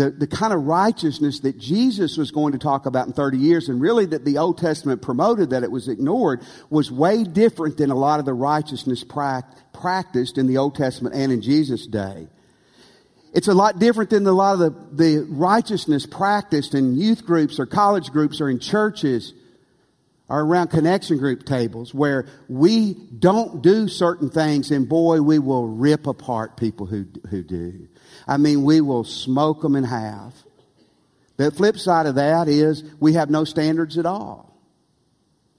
the, 0.00 0.10
the 0.10 0.26
kind 0.26 0.54
of 0.54 0.64
righteousness 0.64 1.40
that 1.40 1.58
Jesus 1.58 2.16
was 2.16 2.30
going 2.30 2.52
to 2.52 2.58
talk 2.58 2.86
about 2.86 3.06
in 3.06 3.12
30 3.12 3.36
years 3.36 3.68
and 3.68 3.82
really 3.82 4.06
that 4.06 4.24
the 4.24 4.38
Old 4.38 4.56
Testament 4.56 5.02
promoted 5.02 5.50
that 5.50 5.62
it 5.62 5.70
was 5.70 5.88
ignored 5.88 6.40
was 6.70 6.90
way 6.90 7.22
different 7.22 7.76
than 7.76 7.90
a 7.90 7.94
lot 7.94 8.18
of 8.18 8.24
the 8.24 8.32
righteousness 8.32 9.04
pra- 9.04 9.44
practiced 9.74 10.38
in 10.38 10.46
the 10.46 10.56
Old 10.56 10.74
Testament 10.74 11.14
and 11.14 11.30
in 11.30 11.42
Jesus' 11.42 11.86
day. 11.86 12.28
It's 13.34 13.46
a 13.46 13.52
lot 13.52 13.78
different 13.78 14.08
than 14.08 14.26
a 14.26 14.32
lot 14.32 14.54
of 14.54 14.60
the, 14.60 15.04
the 15.04 15.26
righteousness 15.28 16.06
practiced 16.06 16.74
in 16.74 16.94
youth 16.94 17.26
groups 17.26 17.60
or 17.60 17.66
college 17.66 18.10
groups 18.10 18.40
or 18.40 18.48
in 18.48 18.58
churches 18.58 19.34
or 20.30 20.40
around 20.40 20.68
connection 20.68 21.18
group 21.18 21.44
tables 21.44 21.92
where 21.92 22.26
we 22.48 22.94
don't 23.18 23.60
do 23.62 23.86
certain 23.86 24.30
things 24.30 24.70
and 24.70 24.88
boy, 24.88 25.20
we 25.20 25.38
will 25.38 25.68
rip 25.68 26.06
apart 26.06 26.56
people 26.56 26.86
who, 26.86 27.04
who 27.28 27.42
do. 27.42 27.86
I 28.26 28.36
mean, 28.36 28.62
we 28.62 28.80
will 28.80 29.04
smoke 29.04 29.62
them 29.62 29.76
in 29.76 29.84
half. 29.84 30.34
The 31.36 31.50
flip 31.50 31.78
side 31.78 32.06
of 32.06 32.16
that 32.16 32.48
is 32.48 32.84
we 33.00 33.14
have 33.14 33.30
no 33.30 33.44
standards 33.44 33.96
at 33.96 34.06
all. 34.06 34.54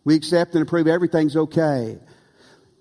We 0.04 0.16
accept 0.16 0.54
and 0.54 0.64
approve 0.64 0.88
everything's 0.88 1.36
okay. 1.36 1.98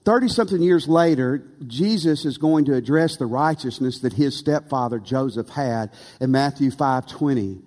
30 0.05 0.29
something 0.29 0.63
years 0.63 0.89
later, 0.89 1.43
Jesus 1.67 2.25
is 2.25 2.39
going 2.39 2.65
to 2.67 2.75
address 2.75 3.17
the 3.17 3.27
righteousness 3.27 4.01
that 4.01 4.15
his 4.15 4.37
stepfather 4.37 4.99
Joseph 4.99 5.49
had 5.49 5.91
in 6.21 6.31
Matthew 6.31 6.71
5:20. 6.71 7.63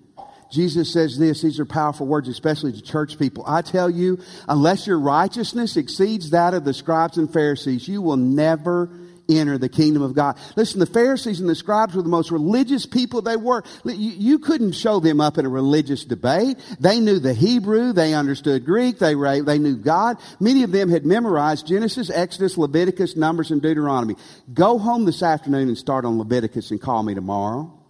Jesus 0.50 0.92
says 0.92 1.18
this, 1.18 1.42
these 1.42 1.58
are 1.58 1.64
powerful 1.64 2.06
words, 2.06 2.28
especially 2.28 2.72
to 2.72 2.80
church 2.80 3.18
people. 3.18 3.42
I 3.44 3.62
tell 3.62 3.90
you, 3.90 4.20
unless 4.48 4.86
your 4.86 5.00
righteousness 5.00 5.76
exceeds 5.76 6.30
that 6.30 6.54
of 6.54 6.64
the 6.64 6.72
scribes 6.72 7.18
and 7.18 7.32
Pharisees, 7.32 7.88
you 7.88 8.00
will 8.00 8.16
never 8.16 8.88
enter 9.28 9.58
the 9.58 9.68
kingdom 9.68 10.02
of 10.02 10.14
God. 10.14 10.38
Listen, 10.56 10.80
the 10.80 10.86
Pharisees 10.86 11.40
and 11.40 11.48
the 11.48 11.54
scribes 11.54 11.94
were 11.94 12.02
the 12.02 12.08
most 12.08 12.30
religious 12.30 12.86
people 12.86 13.22
they 13.22 13.36
were. 13.36 13.62
You, 13.84 13.94
you 13.94 14.38
couldn't 14.38 14.72
show 14.72 15.00
them 15.00 15.20
up 15.20 15.38
in 15.38 15.46
a 15.46 15.48
religious 15.48 16.04
debate. 16.04 16.58
They 16.80 17.00
knew 17.00 17.18
the 17.18 17.34
Hebrew. 17.34 17.92
They 17.92 18.14
understood 18.14 18.64
Greek. 18.64 18.98
They, 18.98 19.14
they 19.14 19.58
knew 19.58 19.76
God. 19.76 20.18
Many 20.40 20.62
of 20.62 20.72
them 20.72 20.88
had 20.88 21.06
memorized 21.06 21.66
Genesis, 21.66 22.10
Exodus, 22.10 22.58
Leviticus, 22.58 23.16
Numbers, 23.16 23.50
and 23.50 23.62
Deuteronomy. 23.62 24.16
Go 24.52 24.78
home 24.78 25.04
this 25.04 25.22
afternoon 25.22 25.68
and 25.68 25.78
start 25.78 26.04
on 26.04 26.18
Leviticus 26.18 26.70
and 26.70 26.80
call 26.80 27.02
me 27.02 27.14
tomorrow. 27.14 27.83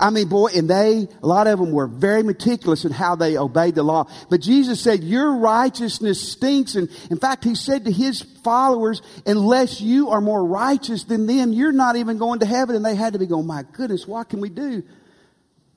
I 0.00 0.10
mean, 0.10 0.28
boy, 0.28 0.50
and 0.54 0.70
they, 0.70 1.08
a 1.22 1.26
lot 1.26 1.48
of 1.48 1.58
them 1.58 1.72
were 1.72 1.88
very 1.88 2.22
meticulous 2.22 2.84
in 2.84 2.92
how 2.92 3.16
they 3.16 3.36
obeyed 3.36 3.74
the 3.74 3.82
law. 3.82 4.08
But 4.30 4.40
Jesus 4.40 4.80
said, 4.80 5.02
your 5.02 5.38
righteousness 5.38 6.32
stinks. 6.32 6.76
And 6.76 6.88
in 7.10 7.18
fact, 7.18 7.42
he 7.42 7.56
said 7.56 7.84
to 7.84 7.90
his 7.90 8.22
followers, 8.44 9.02
unless 9.26 9.80
you 9.80 10.10
are 10.10 10.20
more 10.20 10.44
righteous 10.44 11.02
than 11.02 11.26
them, 11.26 11.52
you're 11.52 11.72
not 11.72 11.96
even 11.96 12.16
going 12.16 12.38
to 12.40 12.46
heaven. 12.46 12.76
And 12.76 12.84
they 12.84 12.94
had 12.94 13.14
to 13.14 13.18
be 13.18 13.26
going, 13.26 13.48
my 13.48 13.64
goodness, 13.72 14.06
what 14.06 14.28
can 14.28 14.40
we 14.40 14.50
do? 14.50 14.84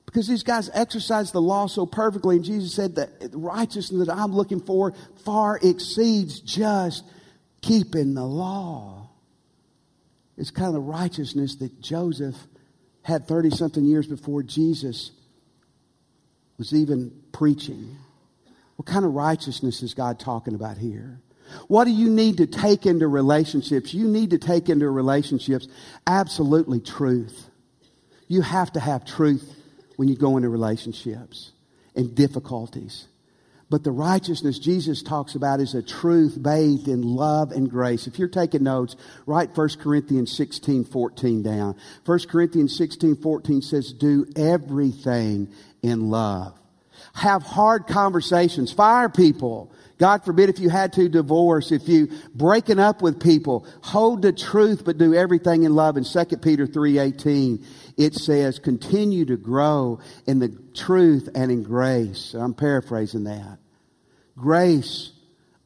Because 0.06 0.28
these 0.28 0.44
guys 0.44 0.70
exercised 0.72 1.32
the 1.32 1.40
law 1.40 1.66
so 1.66 1.84
perfectly. 1.84 2.36
And 2.36 2.44
Jesus 2.44 2.72
said 2.74 2.94
that 2.96 3.32
the 3.32 3.38
righteousness 3.38 4.06
that 4.06 4.16
I'm 4.16 4.32
looking 4.32 4.60
for 4.60 4.94
far 5.24 5.58
exceeds 5.60 6.38
just 6.38 7.02
keeping 7.60 8.14
the 8.14 8.24
law. 8.24 9.08
It's 10.36 10.52
kind 10.52 10.76
of 10.76 10.84
righteousness 10.84 11.56
that 11.56 11.80
Joseph 11.80 12.36
had 13.02 13.26
30 13.26 13.50
something 13.50 13.84
years 13.84 14.06
before 14.06 14.42
Jesus 14.42 15.10
was 16.58 16.72
even 16.72 17.12
preaching. 17.32 17.96
What 18.76 18.86
kind 18.86 19.04
of 19.04 19.12
righteousness 19.12 19.82
is 19.82 19.94
God 19.94 20.20
talking 20.20 20.54
about 20.54 20.78
here? 20.78 21.20
What 21.68 21.84
do 21.84 21.90
you 21.90 22.08
need 22.08 22.38
to 22.38 22.46
take 22.46 22.86
into 22.86 23.06
relationships? 23.08 23.92
You 23.92 24.08
need 24.08 24.30
to 24.30 24.38
take 24.38 24.68
into 24.68 24.88
relationships 24.88 25.68
absolutely 26.06 26.80
truth. 26.80 27.48
You 28.28 28.42
have 28.42 28.72
to 28.72 28.80
have 28.80 29.04
truth 29.04 29.54
when 29.96 30.08
you 30.08 30.16
go 30.16 30.36
into 30.36 30.48
relationships 30.48 31.52
and 31.94 32.14
difficulties. 32.14 33.06
But 33.72 33.84
the 33.84 33.90
righteousness 33.90 34.58
Jesus 34.58 35.02
talks 35.02 35.34
about 35.34 35.58
is 35.58 35.72
a 35.74 35.82
truth 35.82 36.36
bathed 36.38 36.88
in 36.88 37.00
love 37.00 37.52
and 37.52 37.70
grace. 37.70 38.06
If 38.06 38.18
you're 38.18 38.28
taking 38.28 38.64
notes, 38.64 38.96
write 39.24 39.56
1 39.56 39.68
Corinthians 39.80 40.30
16, 40.36 40.84
14 40.84 41.42
down. 41.42 41.76
1 42.04 42.18
Corinthians 42.28 42.76
16, 42.76 43.16
14 43.16 43.62
says, 43.62 43.94
do 43.94 44.26
everything 44.36 45.50
in 45.80 46.10
love. 46.10 46.52
Have 47.14 47.42
hard 47.42 47.86
conversations. 47.86 48.70
Fire 48.70 49.08
people. 49.08 49.72
God 49.96 50.22
forbid 50.22 50.50
if 50.50 50.58
you 50.58 50.68
had 50.68 50.92
to 50.94 51.08
divorce, 51.08 51.72
if 51.72 51.88
you 51.88 52.10
breaking 52.34 52.78
up 52.78 53.00
with 53.00 53.22
people, 53.22 53.66
hold 53.80 54.20
the 54.20 54.34
truth 54.34 54.84
but 54.84 54.98
do 54.98 55.14
everything 55.14 55.62
in 55.62 55.74
love. 55.74 55.96
In 55.96 56.04
2 56.04 56.42
Peter 56.42 56.66
3:18, 56.66 57.64
it 57.96 58.14
says 58.16 58.58
continue 58.58 59.24
to 59.24 59.38
grow 59.38 59.98
in 60.26 60.40
the 60.40 60.50
truth 60.74 61.30
and 61.34 61.50
in 61.50 61.62
grace. 61.62 62.34
I'm 62.34 62.52
paraphrasing 62.52 63.24
that 63.24 63.61
grace, 64.36 65.12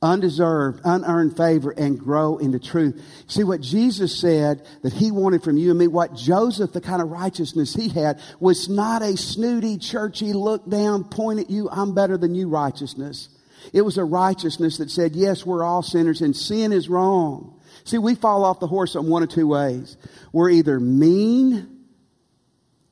undeserved, 0.03 0.81
unearned 0.85 1.37
favor, 1.37 1.71
and 1.71 1.99
grow 1.99 2.39
into 2.39 2.59
truth. 2.59 3.03
See 3.27 3.45
what 3.45 3.61
Jesus 3.61 4.19
said 4.21 4.67
that 4.83 4.93
he 4.93 5.11
wanted 5.11 5.43
from 5.43 5.57
you 5.57 5.71
and 5.71 5.79
me, 5.79 5.87
what 5.87 6.15
Joseph, 6.15 6.73
the 6.73 6.81
kind 6.81 7.01
of 7.01 7.11
righteousness 7.11 7.75
he 7.75 7.89
had, 7.89 8.21
was 8.39 8.69
not 8.69 9.03
a 9.03 9.17
snooty, 9.17 9.79
churchy, 9.79 10.33
look 10.33 10.69
down, 10.69 11.05
point 11.05 11.41
at 11.41 11.51
you, 11.51 11.69
I'm 11.71 11.95
better 11.95 12.19
than 12.19 12.35
you 12.35 12.49
righteousness. 12.49 13.31
It 13.73 13.83
was 13.83 13.99
a 13.99 14.05
righteousness 14.05 14.79
that 14.79 14.91
said, 14.91 15.17
yes, 15.17 15.45
we're 15.45 15.65
all 15.65 15.83
sinners 15.83 16.21
and 16.21 16.37
sin 16.37 16.73
is 16.73 16.89
wrong. 16.89 17.61
See, 17.85 17.99
we 17.99 18.15
fall 18.15 18.45
off 18.45 18.61
the 18.61 18.67
horse 18.67 18.97
on 18.97 19.09
one 19.09 19.23
of 19.23 19.29
two 19.29 19.47
ways. 19.47 19.97
We're 20.33 20.51
either 20.51 20.79
mean 20.79 21.85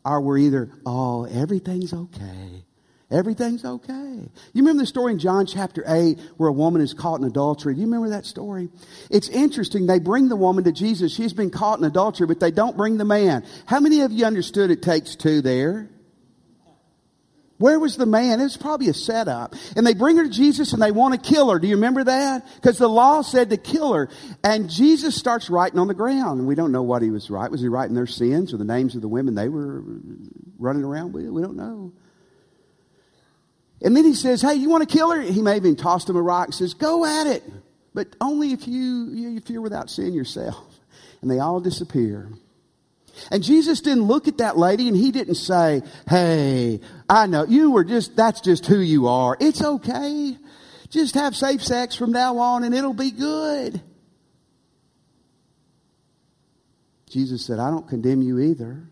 or 0.05 0.21
we're 0.21 0.39
either, 0.39 0.71
oh, 0.85 1.25
everything's 1.25 1.93
okay. 1.93 2.65
Everything's 3.11 3.65
okay. 3.65 3.93
You 3.93 4.31
remember 4.63 4.83
the 4.83 4.87
story 4.87 5.13
in 5.13 5.19
John 5.19 5.47
chapter 5.47 5.85
8 5.87 6.19
where 6.37 6.49
a 6.49 6.53
woman 6.53 6.81
is 6.81 6.95
caught 6.95 7.21
in 7.21 7.27
adultery? 7.27 7.75
Do 7.75 7.81
you 7.81 7.87
remember 7.87 8.11
that 8.11 8.25
story? 8.25 8.71
It's 9.11 9.29
interesting. 9.29 9.87
They 9.87 9.99
bring 9.99 10.29
the 10.29 10.37
woman 10.37 10.65
to 10.65 10.73
Jesus. 10.73 11.15
She's 11.15 11.35
been 11.35 11.51
caught 11.51 11.79
in 11.79 11.85
adultery, 11.85 12.27
but 12.27 12.41
they 12.41 12.51
don't 12.51 12.77
bring 12.77 12.97
the 12.97 13.05
man. 13.05 13.45
How 13.67 13.79
many 13.79 14.01
of 14.01 14.11
you 14.11 14.25
understood 14.25 14.71
it 14.71 14.83
takes 14.83 15.17
two 15.17 15.43
there? 15.43 15.91
Where 17.59 17.79
was 17.79 17.97
the 17.97 18.07
man? 18.07 18.41
It 18.41 18.45
was 18.45 18.57
probably 18.57 18.89
a 18.89 18.95
setup. 18.95 19.55
And 19.77 19.87
they 19.87 19.95
bring 19.95 20.17
her 20.17 20.25
to 20.25 20.31
Jesus 20.31 20.73
and 20.73 20.83
they 20.83 20.91
want 20.91 21.15
to 21.15 21.31
kill 21.31 21.51
her. 21.51 21.59
Do 21.59 21.69
you 21.69 21.77
remember 21.77 22.05
that? 22.05 22.45
Because 22.57 22.79
the 22.79 22.89
law 22.89 23.23
said 23.23 23.51
to 23.51 23.57
kill 23.57 23.93
her. 23.93 24.09
And 24.43 24.69
Jesus 24.69 25.15
starts 25.15 25.49
writing 25.49 25.79
on 25.79 25.87
the 25.87 25.95
ground. 25.95 26.41
And 26.41 26.49
we 26.49 26.57
don't 26.57 26.73
know 26.73 26.83
what 26.83 27.03
he 27.03 27.11
was 27.11 27.31
writing. 27.31 27.53
Was 27.53 27.61
he 27.61 27.69
writing 27.69 27.95
their 27.95 28.09
sins 28.09 28.53
or 28.53 28.57
the 28.57 28.65
names 28.65 28.97
of 28.97 29.03
the 29.03 29.09
women 29.09 29.35
they 29.35 29.49
were 29.49 29.85
running 30.59 30.83
around 30.83 31.13
with? 31.13 31.27
We 31.27 31.43
don't 31.43 31.57
know. 31.57 31.93
And 33.85 33.95
then 33.95 34.05
he 34.05 34.15
says, 34.15 34.41
Hey, 34.41 34.55
you 34.55 34.71
want 34.71 34.89
to 34.89 34.93
kill 34.93 35.11
her? 35.11 35.21
He 35.21 35.43
may 35.43 35.57
even 35.57 35.77
tossed 35.77 36.09
him 36.09 36.17
a 36.17 36.23
rock 36.23 36.47
and 36.47 36.55
says, 36.55 36.73
Go 36.73 37.05
at 37.05 37.27
it. 37.29 37.45
But 37.93 38.17
only 38.21 38.53
if 38.53 38.67
you, 38.67 39.37
if 39.37 39.51
you're 39.51 39.61
without 39.61 39.91
sin 39.91 40.15
yourself. 40.15 40.65
And 41.21 41.31
they 41.31 41.39
all 41.39 41.61
disappear. 41.61 42.31
And 43.31 43.45
Jesus 43.45 43.81
didn't 43.81 44.05
look 44.05 44.27
at 44.27 44.39
that 44.39 44.59
lady 44.59 44.89
and 44.89 44.97
he 44.97 45.13
didn't 45.13 45.37
say, 45.37 45.83
Hey, 46.09 46.81
I 47.09 47.27
know 47.27 47.45
you 47.45 47.71
were 47.71 47.85
just, 47.85 48.17
that's 48.17 48.41
just 48.41 48.67
who 48.67 48.81
you 48.81 49.07
are. 49.07 49.37
It's 49.39 49.63
okay. 49.63 50.39
Just 50.89 51.15
have 51.15 51.37
safe 51.37 51.63
sex 51.63 51.95
from 51.95 52.11
now 52.11 52.39
on 52.39 52.65
and 52.65 52.75
it'll 52.75 52.95
be 52.95 53.11
good. 53.11 53.83
Jesus 57.11 57.45
said, 57.45 57.59
I 57.59 57.71
don't 57.71 57.87
condemn 57.87 58.23
you 58.23 58.41
either. 58.41 58.89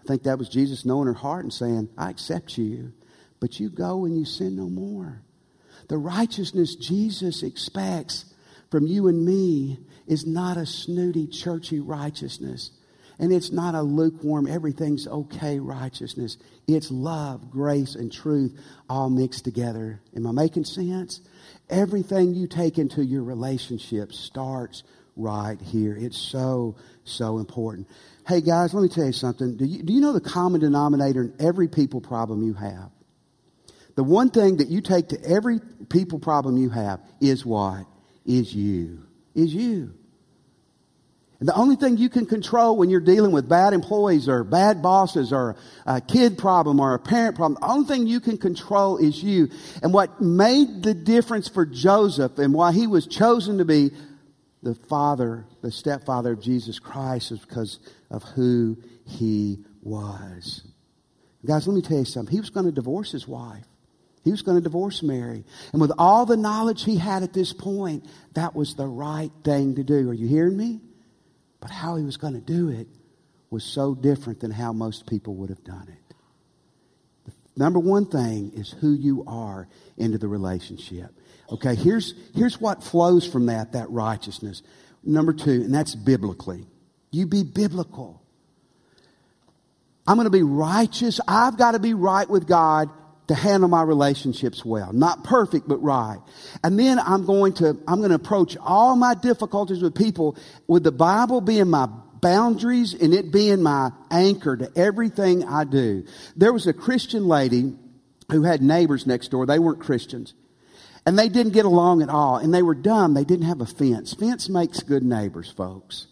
I 0.00 0.04
think 0.04 0.24
that 0.24 0.36
was 0.36 0.48
Jesus 0.48 0.84
knowing 0.84 1.06
her 1.06 1.14
heart 1.14 1.44
and 1.44 1.52
saying, 1.52 1.88
I 1.96 2.10
accept 2.10 2.58
you 2.58 2.92
but 3.42 3.58
you 3.58 3.68
go 3.68 4.04
and 4.04 4.16
you 4.16 4.24
sin 4.24 4.54
no 4.54 4.68
more. 4.68 5.20
The 5.88 5.98
righteousness 5.98 6.76
Jesus 6.76 7.42
expects 7.42 8.32
from 8.70 8.86
you 8.86 9.08
and 9.08 9.26
me 9.26 9.80
is 10.06 10.24
not 10.24 10.56
a 10.56 10.64
snooty, 10.64 11.26
churchy 11.26 11.80
righteousness. 11.80 12.70
And 13.18 13.32
it's 13.32 13.50
not 13.50 13.74
a 13.74 13.82
lukewarm, 13.82 14.46
everything's 14.46 15.08
okay 15.08 15.58
righteousness. 15.58 16.36
It's 16.68 16.92
love, 16.92 17.50
grace, 17.50 17.96
and 17.96 18.12
truth 18.12 18.56
all 18.88 19.10
mixed 19.10 19.44
together. 19.44 20.00
Am 20.14 20.24
I 20.28 20.30
making 20.30 20.64
sense? 20.64 21.20
Everything 21.68 22.34
you 22.34 22.46
take 22.46 22.78
into 22.78 23.04
your 23.04 23.24
relationship 23.24 24.12
starts 24.12 24.84
right 25.16 25.60
here. 25.60 25.96
It's 25.98 26.16
so, 26.16 26.76
so 27.02 27.38
important. 27.38 27.88
Hey 28.24 28.40
guys, 28.40 28.72
let 28.72 28.82
me 28.82 28.88
tell 28.88 29.06
you 29.06 29.12
something. 29.12 29.56
Do 29.56 29.64
you, 29.64 29.82
do 29.82 29.92
you 29.92 30.00
know 30.00 30.12
the 30.12 30.20
common 30.20 30.60
denominator 30.60 31.24
in 31.24 31.34
every 31.40 31.66
people 31.66 32.00
problem 32.00 32.44
you 32.44 32.54
have? 32.54 32.92
The 33.94 34.04
one 34.04 34.30
thing 34.30 34.58
that 34.58 34.68
you 34.68 34.80
take 34.80 35.08
to 35.08 35.22
every 35.22 35.60
people 35.88 36.18
problem 36.18 36.56
you 36.56 36.70
have 36.70 37.00
is 37.20 37.44
what? 37.44 37.86
Is 38.24 38.54
you. 38.54 39.02
Is 39.34 39.54
you. 39.54 39.94
And 41.42 41.48
the 41.48 41.56
only 41.56 41.74
thing 41.74 41.96
you 41.96 42.08
can 42.08 42.24
control 42.24 42.76
when 42.76 42.88
you're 42.88 43.00
dealing 43.00 43.32
with 43.32 43.48
bad 43.48 43.72
employees 43.72 44.28
or 44.28 44.44
bad 44.44 44.80
bosses 44.80 45.32
or 45.32 45.56
a 45.84 46.00
kid 46.00 46.38
problem 46.38 46.78
or 46.78 46.94
a 46.94 47.00
parent 47.00 47.34
problem, 47.34 47.60
the 47.60 47.66
only 47.66 47.88
thing 47.88 48.06
you 48.06 48.20
can 48.20 48.38
control 48.38 48.96
is 48.96 49.20
you. 49.20 49.48
And 49.82 49.92
what 49.92 50.20
made 50.20 50.84
the 50.84 50.94
difference 50.94 51.48
for 51.48 51.66
Joseph 51.66 52.38
and 52.38 52.54
why 52.54 52.70
he 52.70 52.86
was 52.86 53.08
chosen 53.08 53.58
to 53.58 53.64
be 53.64 53.90
the 54.62 54.76
father, 54.76 55.44
the 55.62 55.72
stepfather 55.72 56.34
of 56.34 56.40
Jesus 56.40 56.78
Christ 56.78 57.32
is 57.32 57.40
because 57.40 57.80
of 58.08 58.22
who 58.22 58.76
he 59.04 59.64
was. 59.82 60.62
Guys, 61.44 61.66
let 61.66 61.74
me 61.74 61.82
tell 61.82 61.98
you 61.98 62.04
something. 62.04 62.32
He 62.32 62.38
was 62.38 62.50
going 62.50 62.66
to 62.66 62.72
divorce 62.72 63.10
his 63.10 63.26
wife. 63.26 63.66
He 64.24 64.30
was 64.30 64.42
going 64.42 64.56
to 64.56 64.62
divorce 64.62 65.02
Mary. 65.02 65.44
And 65.72 65.80
with 65.80 65.92
all 65.98 66.26
the 66.26 66.36
knowledge 66.36 66.84
he 66.84 66.96
had 66.96 67.22
at 67.22 67.32
this 67.32 67.52
point, 67.52 68.06
that 68.34 68.54
was 68.54 68.74
the 68.74 68.86
right 68.86 69.32
thing 69.44 69.74
to 69.74 69.82
do. 69.82 70.10
Are 70.10 70.14
you 70.14 70.28
hearing 70.28 70.56
me? 70.56 70.80
But 71.60 71.70
how 71.70 71.96
he 71.96 72.04
was 72.04 72.16
going 72.16 72.34
to 72.34 72.40
do 72.40 72.68
it 72.68 72.86
was 73.50 73.64
so 73.64 73.94
different 73.94 74.40
than 74.40 74.50
how 74.50 74.72
most 74.72 75.06
people 75.06 75.34
would 75.36 75.50
have 75.50 75.64
done 75.64 75.88
it. 75.88 76.14
The 77.26 77.32
number 77.56 77.78
one 77.78 78.06
thing 78.06 78.52
is 78.54 78.70
who 78.70 78.92
you 78.92 79.24
are 79.26 79.68
into 79.96 80.18
the 80.18 80.28
relationship. 80.28 81.10
Okay, 81.50 81.74
here's, 81.74 82.14
here's 82.34 82.60
what 82.60 82.82
flows 82.82 83.26
from 83.26 83.46
that, 83.46 83.72
that 83.72 83.90
righteousness. 83.90 84.62
Number 85.04 85.32
two, 85.32 85.50
and 85.50 85.74
that's 85.74 85.94
biblically. 85.94 86.66
You 87.10 87.26
be 87.26 87.42
biblical. 87.42 88.22
I'm 90.06 90.16
going 90.16 90.26
to 90.26 90.30
be 90.30 90.42
righteous. 90.42 91.20
I've 91.28 91.58
got 91.58 91.72
to 91.72 91.78
be 91.78 91.94
right 91.94 92.28
with 92.28 92.46
God 92.46 92.88
to 93.28 93.34
handle 93.34 93.68
my 93.68 93.82
relationships 93.82 94.64
well. 94.64 94.92
Not 94.92 95.24
perfect, 95.24 95.68
but 95.68 95.78
right. 95.78 96.18
And 96.64 96.78
then 96.78 96.98
I'm 96.98 97.24
going 97.24 97.52
to, 97.54 97.78
I'm 97.86 97.98
going 97.98 98.10
to 98.10 98.16
approach 98.16 98.56
all 98.60 98.96
my 98.96 99.14
difficulties 99.14 99.82
with 99.82 99.94
people 99.94 100.36
with 100.66 100.82
the 100.82 100.92
Bible 100.92 101.40
being 101.40 101.70
my 101.70 101.88
boundaries 102.20 102.94
and 102.94 103.14
it 103.14 103.32
being 103.32 103.62
my 103.62 103.90
anchor 104.10 104.56
to 104.56 104.70
everything 104.76 105.44
I 105.44 105.64
do. 105.64 106.04
There 106.36 106.52
was 106.52 106.66
a 106.66 106.72
Christian 106.72 107.26
lady 107.26 107.74
who 108.30 108.42
had 108.42 108.62
neighbors 108.62 109.06
next 109.06 109.28
door. 109.30 109.46
They 109.46 109.58
weren't 109.58 109.80
Christians. 109.80 110.34
And 111.04 111.18
they 111.18 111.28
didn't 111.28 111.52
get 111.52 111.64
along 111.64 112.02
at 112.02 112.08
all. 112.08 112.36
And 112.36 112.54
they 112.54 112.62
were 112.62 112.76
dumb. 112.76 113.14
They 113.14 113.24
didn't 113.24 113.46
have 113.46 113.60
a 113.60 113.66
fence. 113.66 114.14
Fence 114.14 114.48
makes 114.48 114.80
good 114.80 115.02
neighbors, 115.02 115.50
folks. 115.50 116.06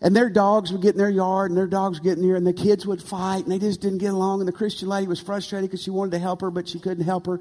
And 0.00 0.14
their 0.14 0.30
dogs 0.30 0.70
would 0.70 0.80
get 0.80 0.94
in 0.94 0.98
their 0.98 1.10
yard, 1.10 1.50
and 1.50 1.58
their 1.58 1.66
dogs 1.66 1.98
would 1.98 2.04
get 2.04 2.18
in 2.18 2.26
there, 2.26 2.36
and 2.36 2.46
the 2.46 2.52
kids 2.52 2.86
would 2.86 3.02
fight, 3.02 3.42
and 3.42 3.50
they 3.50 3.58
just 3.58 3.80
didn't 3.80 3.98
get 3.98 4.12
along. 4.12 4.40
And 4.40 4.48
the 4.48 4.52
Christian 4.52 4.88
lady 4.88 5.08
was 5.08 5.20
frustrated 5.20 5.68
because 5.68 5.82
she 5.82 5.90
wanted 5.90 6.12
to 6.12 6.18
help 6.20 6.40
her, 6.40 6.50
but 6.50 6.68
she 6.68 6.78
couldn't 6.78 7.04
help 7.04 7.26
her. 7.26 7.40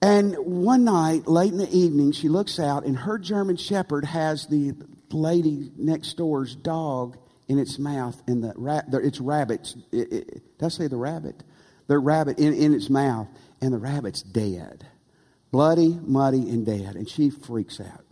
And 0.00 0.34
one 0.36 0.84
night, 0.84 1.26
late 1.26 1.52
in 1.52 1.58
the 1.58 1.70
evening, 1.70 2.12
she 2.12 2.28
looks 2.28 2.58
out, 2.58 2.84
and 2.84 2.96
her 2.96 3.18
German 3.18 3.56
Shepherd 3.56 4.04
has 4.04 4.46
the 4.46 4.72
lady 5.10 5.70
next 5.76 6.14
door's 6.14 6.54
dog 6.54 7.18
in 7.48 7.58
its 7.58 7.78
mouth, 7.78 8.20
and 8.26 8.42
the 8.42 8.52
ra- 8.56 8.82
its 8.92 9.20
rabbit. 9.20 9.74
It, 9.92 10.12
it, 10.12 10.58
did 10.58 10.64
I 10.64 10.68
say 10.68 10.86
the 10.88 10.96
rabbit? 10.96 11.42
The 11.86 11.98
rabbit 11.98 12.38
in, 12.38 12.54
in 12.54 12.74
its 12.74 12.90
mouth, 12.90 13.28
and 13.60 13.72
the 13.72 13.78
rabbit's 13.78 14.22
dead, 14.22 14.86
bloody, 15.50 15.98
muddy, 16.02 16.48
and 16.50 16.66
dead. 16.66 16.96
And 16.96 17.08
she 17.08 17.30
freaks 17.30 17.80
out. 17.80 18.04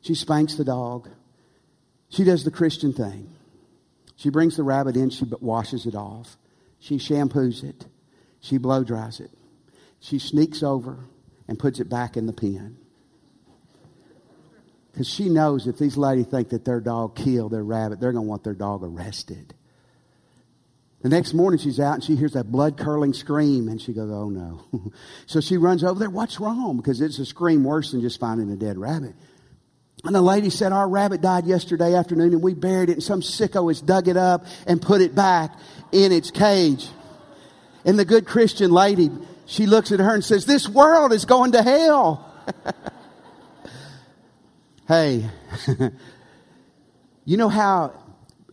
She 0.00 0.14
spanks 0.14 0.54
the 0.54 0.64
dog. 0.64 1.08
She 2.08 2.24
does 2.24 2.44
the 2.44 2.50
Christian 2.50 2.92
thing. 2.92 3.30
She 4.16 4.30
brings 4.30 4.56
the 4.56 4.62
rabbit 4.62 4.96
in, 4.96 5.10
she 5.10 5.26
washes 5.40 5.86
it 5.86 5.94
off. 5.94 6.36
She 6.78 6.96
shampoos 6.96 7.64
it. 7.64 7.86
She 8.40 8.58
blow 8.58 8.84
dries 8.84 9.20
it. 9.20 9.30
She 10.00 10.18
sneaks 10.18 10.62
over 10.62 10.98
and 11.48 11.58
puts 11.58 11.80
it 11.80 11.88
back 11.88 12.16
in 12.16 12.26
the 12.26 12.32
pen. 12.32 12.78
Because 14.92 15.08
she 15.08 15.28
knows 15.28 15.66
if 15.66 15.78
these 15.78 15.96
ladies 15.96 16.26
think 16.26 16.50
that 16.50 16.64
their 16.64 16.80
dog 16.80 17.16
killed 17.16 17.52
their 17.52 17.64
rabbit, 17.64 18.00
they're 18.00 18.12
going 18.12 18.24
to 18.24 18.28
want 18.28 18.44
their 18.44 18.54
dog 18.54 18.82
arrested. 18.82 19.52
The 21.02 21.10
next 21.10 21.34
morning 21.34 21.58
she's 21.58 21.78
out 21.78 21.94
and 21.94 22.04
she 22.04 22.16
hears 22.16 22.32
that 22.32 22.50
blood 22.50 22.78
curdling 22.78 23.12
scream 23.12 23.68
and 23.68 23.80
she 23.80 23.92
goes, 23.92 24.10
Oh 24.10 24.30
no. 24.30 24.64
so 25.26 25.40
she 25.40 25.56
runs 25.56 25.84
over 25.84 25.98
there. 25.98 26.10
What's 26.10 26.40
wrong? 26.40 26.78
Because 26.78 27.00
it's 27.00 27.18
a 27.18 27.26
scream 27.26 27.62
worse 27.62 27.92
than 27.92 28.00
just 28.00 28.18
finding 28.18 28.50
a 28.50 28.56
dead 28.56 28.78
rabbit. 28.78 29.14
And 30.04 30.14
the 30.14 30.22
lady 30.22 30.50
said, 30.50 30.72
Our 30.72 30.88
rabbit 30.88 31.20
died 31.20 31.46
yesterday 31.46 31.94
afternoon 31.94 32.32
and 32.32 32.42
we 32.42 32.54
buried 32.54 32.90
it, 32.90 32.94
and 32.94 33.02
some 33.02 33.20
sicko 33.20 33.68
has 33.68 33.80
dug 33.80 34.08
it 34.08 34.16
up 34.16 34.46
and 34.66 34.80
put 34.80 35.00
it 35.00 35.14
back 35.14 35.56
in 35.92 36.12
its 36.12 36.30
cage. 36.30 36.88
And 37.84 37.98
the 37.98 38.04
good 38.04 38.26
Christian 38.26 38.70
lady, 38.70 39.10
she 39.46 39.66
looks 39.66 39.92
at 39.92 40.00
her 40.00 40.14
and 40.14 40.24
says, 40.24 40.44
This 40.44 40.68
world 40.68 41.12
is 41.12 41.24
going 41.24 41.52
to 41.52 41.62
hell. 41.62 42.32
hey, 44.88 45.28
you 47.24 47.36
know 47.36 47.48
how 47.48 47.92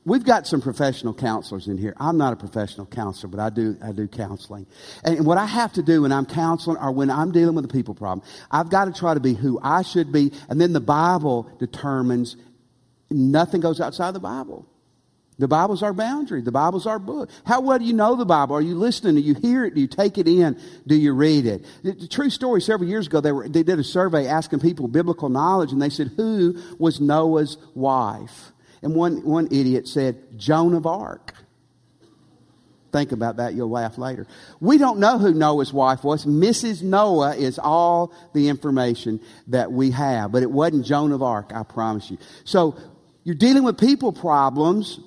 we've 0.06 0.24
got 0.24 0.48
some 0.48 0.62
professional 0.62 1.14
counselors 1.14 1.68
in 1.68 1.78
here. 1.78 1.94
I'm 1.98 2.18
not 2.18 2.34
a 2.34 2.36
professional 2.36 2.86
counselor, 2.86 3.30
but 3.30 3.40
I 3.40 3.50
do, 3.50 3.78
I 3.82 3.92
do 3.92 4.08
counseling. 4.08 4.66
And 5.04 5.26
what 5.26 5.38
I 5.38 5.46
have 5.46 5.74
to 5.74 5.84
do 5.84 6.02
when 6.02 6.12
I'm 6.12 6.26
counseling 6.26 6.78
or 6.78 6.92
when 6.92 7.10
I'm 7.10 7.32
dealing 7.32 7.56
with 7.56 7.66
a 7.66 7.70
people 7.70 7.96
problem, 7.96 8.26
I've 8.52 8.70
got 8.70 8.86
to 8.86 8.94
try 8.94 9.14
to 9.14 9.20
be 9.20 9.34
who 9.34 9.60
I 9.62 9.82
should 9.82 10.12
be. 10.12 10.32
And 10.50 10.60
then 10.60 10.74
the 10.74 10.82
Bible 10.82 11.50
determines 11.60 12.36
nothing 13.10 13.62
goes 13.62 13.80
outside 13.80 14.14
the 14.14 14.20
Bible. 14.20 14.68
The 15.40 15.48
Bible's 15.48 15.82
our 15.82 15.94
boundary. 15.94 16.42
The 16.42 16.52
Bible's 16.52 16.86
our 16.86 17.00
book. 17.00 17.30
How 17.44 17.62
well 17.62 17.80
do 17.80 17.86
you 17.86 17.94
know 17.94 18.16
the 18.16 18.26
Bible? 18.26 18.56
Are 18.56 18.62
you 18.62 18.76
listening? 18.76 19.16
Do 19.16 19.22
you 19.22 19.34
hear 19.34 19.66
it? 19.66 19.74
Do 19.74 19.82
you 19.82 19.88
take 19.88 20.20
it 20.20 20.28
in? 20.28 20.60
Do 20.86 20.96
you 20.96 21.14
read 21.14 21.48
it? 21.48 21.66
The, 21.82 21.94
the 21.94 22.08
true 22.08 22.30
story, 22.30 22.62
several 22.62 22.88
years 22.88 23.08
ago, 23.08 23.20
they, 23.20 23.32
were, 23.32 23.50
they 23.50 23.64
did 23.64 23.80
a 23.80 23.84
survey 23.84 24.28
asking 24.28 24.60
people 24.60 24.88
biblical 24.88 25.30
knowledge, 25.30 25.72
and 25.72 25.82
they 25.82 25.90
said, 25.90 26.12
Who 26.18 26.62
was 26.78 27.02
Noah's 27.02 27.58
wife? 27.74 28.53
And 28.84 28.94
one, 28.94 29.24
one 29.24 29.48
idiot 29.48 29.88
said, 29.88 30.38
Joan 30.38 30.74
of 30.74 30.86
Arc. 30.86 31.34
Think 32.92 33.12
about 33.12 33.38
that, 33.38 33.56
you'll 33.56 33.72
laugh 33.72 33.98
later. 33.98 34.28
We 34.60 34.78
don't 34.78 35.00
know 35.00 35.18
who 35.18 35.34
Noah's 35.34 35.74
wife 35.74 36.04
was. 36.04 36.26
Mrs. 36.26 36.84
Noah 36.84 37.36
is 37.36 37.58
all 37.58 38.14
the 38.34 38.50
information 38.50 39.20
that 39.48 39.72
we 39.72 39.90
have, 39.92 40.32
but 40.32 40.44
it 40.44 40.52
wasn't 40.52 40.86
Joan 40.86 41.12
of 41.12 41.24
Arc, 41.24 41.52
I 41.56 41.64
promise 41.64 42.12
you. 42.12 42.20
So 42.44 42.78
you're 43.24 43.34
dealing 43.34 43.64
with 43.64 43.80
people 43.80 44.14
problems. 44.14 45.00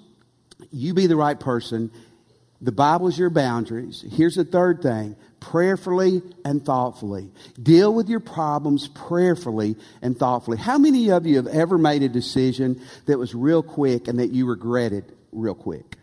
You 0.72 0.94
be 0.94 1.06
the 1.06 1.14
right 1.14 1.38
person. 1.38 1.92
The 2.60 2.72
Bible's 2.72 3.18
your 3.18 3.30
boundaries. 3.30 4.04
Here's 4.10 4.36
the 4.36 4.44
third 4.44 4.82
thing 4.82 5.16
prayerfully 5.40 6.22
and 6.44 6.64
thoughtfully. 6.64 7.30
Deal 7.62 7.94
with 7.94 8.08
your 8.08 8.20
problems 8.20 8.88
prayerfully 8.88 9.76
and 10.02 10.18
thoughtfully. 10.18 10.56
How 10.56 10.78
many 10.78 11.10
of 11.10 11.26
you 11.26 11.36
have 11.36 11.46
ever 11.46 11.78
made 11.78 12.02
a 12.02 12.08
decision 12.08 12.80
that 13.04 13.18
was 13.18 13.34
real 13.34 13.62
quick 13.62 14.08
and 14.08 14.18
that 14.18 14.30
you 14.30 14.46
regretted 14.46 15.04
real 15.32 15.54
quick? 15.54 15.96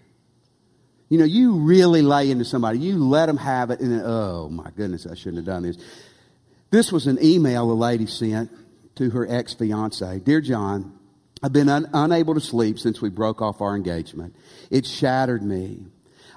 You 1.10 1.18
know, 1.18 1.26
you 1.26 1.58
really 1.58 2.02
lay 2.02 2.32
into 2.32 2.46
somebody, 2.46 2.80
you 2.80 2.98
let 2.98 3.26
them 3.26 3.38
have 3.38 3.70
it, 3.70 3.80
and 3.82 3.92
then, 3.92 4.02
oh 4.06 4.50
my 4.50 4.70
goodness, 4.76 5.06
I 5.06 5.16
shouldn't 5.16 5.38
have 5.38 5.46
done 5.46 5.64
this. 5.64 5.78
This 6.72 6.92
was 6.92 7.06
an 7.08 7.20
email 7.22 7.72
a 7.72 7.74
lady 7.74 8.08
sent 8.08 8.52
to 8.96 9.10
her 9.10 9.28
ex 9.30 9.54
fiance 9.54 10.20
Dear 10.20 10.42
John, 10.42 10.98
I've 11.42 11.54
been 11.54 11.70
un- 11.70 11.90
unable 11.94 12.36
to 12.36 12.42
sleep 12.42 12.80
since 12.80 13.02
we 13.02 13.10
broke 13.10 13.42
off 13.42 13.62
our 13.62 13.76
engagement. 13.76 14.36
It 14.72 14.86
shattered 14.86 15.44
me. 15.44 15.88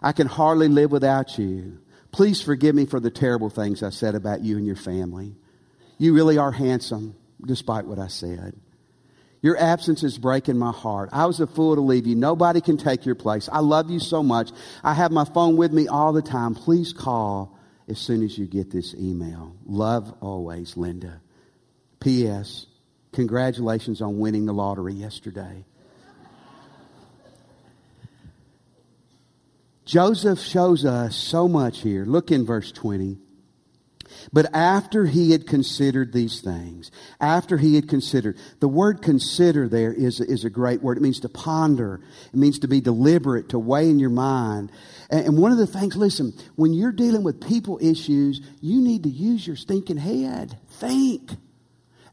I 0.06 0.12
can 0.12 0.28
hardly 0.28 0.68
live 0.68 0.92
without 0.92 1.36
you. 1.36 1.80
Please 2.12 2.40
forgive 2.40 2.76
me 2.76 2.86
for 2.86 3.00
the 3.00 3.10
terrible 3.10 3.50
things 3.50 3.82
I 3.82 3.90
said 3.90 4.14
about 4.14 4.40
you 4.40 4.56
and 4.56 4.64
your 4.64 4.76
family. 4.76 5.34
You 5.98 6.14
really 6.14 6.38
are 6.38 6.52
handsome, 6.52 7.16
despite 7.44 7.86
what 7.86 7.98
I 7.98 8.06
said. 8.06 8.54
Your 9.42 9.58
absence 9.58 10.04
is 10.04 10.16
breaking 10.16 10.58
my 10.58 10.70
heart. 10.70 11.08
I 11.12 11.26
was 11.26 11.40
a 11.40 11.46
fool 11.48 11.74
to 11.74 11.80
leave 11.80 12.06
you. 12.06 12.14
Nobody 12.14 12.60
can 12.60 12.76
take 12.76 13.04
your 13.04 13.16
place. 13.16 13.48
I 13.50 13.58
love 13.58 13.90
you 13.90 13.98
so 13.98 14.22
much. 14.22 14.52
I 14.84 14.94
have 14.94 15.10
my 15.10 15.24
phone 15.24 15.56
with 15.56 15.72
me 15.72 15.88
all 15.88 16.12
the 16.12 16.22
time. 16.22 16.54
Please 16.54 16.92
call 16.92 17.58
as 17.88 17.98
soon 17.98 18.22
as 18.22 18.38
you 18.38 18.46
get 18.46 18.70
this 18.70 18.94
email. 18.94 19.56
Love 19.66 20.14
always, 20.20 20.76
Linda. 20.76 21.20
P.S. 21.98 22.66
Congratulations 23.10 24.00
on 24.00 24.20
winning 24.20 24.46
the 24.46 24.54
lottery 24.54 24.94
yesterday. 24.94 25.64
Joseph 29.86 30.40
shows 30.40 30.84
us 30.84 31.16
so 31.16 31.48
much 31.48 31.80
here. 31.80 32.04
Look 32.04 32.30
in 32.30 32.44
verse 32.44 32.72
20. 32.72 33.18
But 34.32 34.54
after 34.54 35.06
he 35.06 35.30
had 35.30 35.46
considered 35.46 36.12
these 36.12 36.40
things, 36.40 36.90
after 37.20 37.56
he 37.56 37.76
had 37.76 37.88
considered, 37.88 38.36
the 38.60 38.68
word 38.68 39.00
consider 39.00 39.68
there 39.68 39.92
is, 39.92 40.20
is 40.20 40.44
a 40.44 40.50
great 40.50 40.82
word. 40.82 40.96
It 40.96 41.02
means 41.02 41.20
to 41.20 41.28
ponder. 41.28 42.00
It 42.32 42.36
means 42.36 42.58
to 42.60 42.68
be 42.68 42.80
deliberate, 42.80 43.50
to 43.50 43.58
weigh 43.58 43.88
in 43.88 43.98
your 43.98 44.10
mind. 44.10 44.72
And, 45.10 45.26
and 45.26 45.38
one 45.38 45.52
of 45.52 45.58
the 45.58 45.66
things, 45.66 45.96
listen, 45.96 46.32
when 46.56 46.72
you're 46.72 46.92
dealing 46.92 47.22
with 47.22 47.46
people 47.46 47.78
issues, 47.80 48.40
you 48.60 48.80
need 48.80 49.04
to 49.04 49.08
use 49.08 49.46
your 49.46 49.56
stinking 49.56 49.98
head. 49.98 50.58
Think 50.70 51.30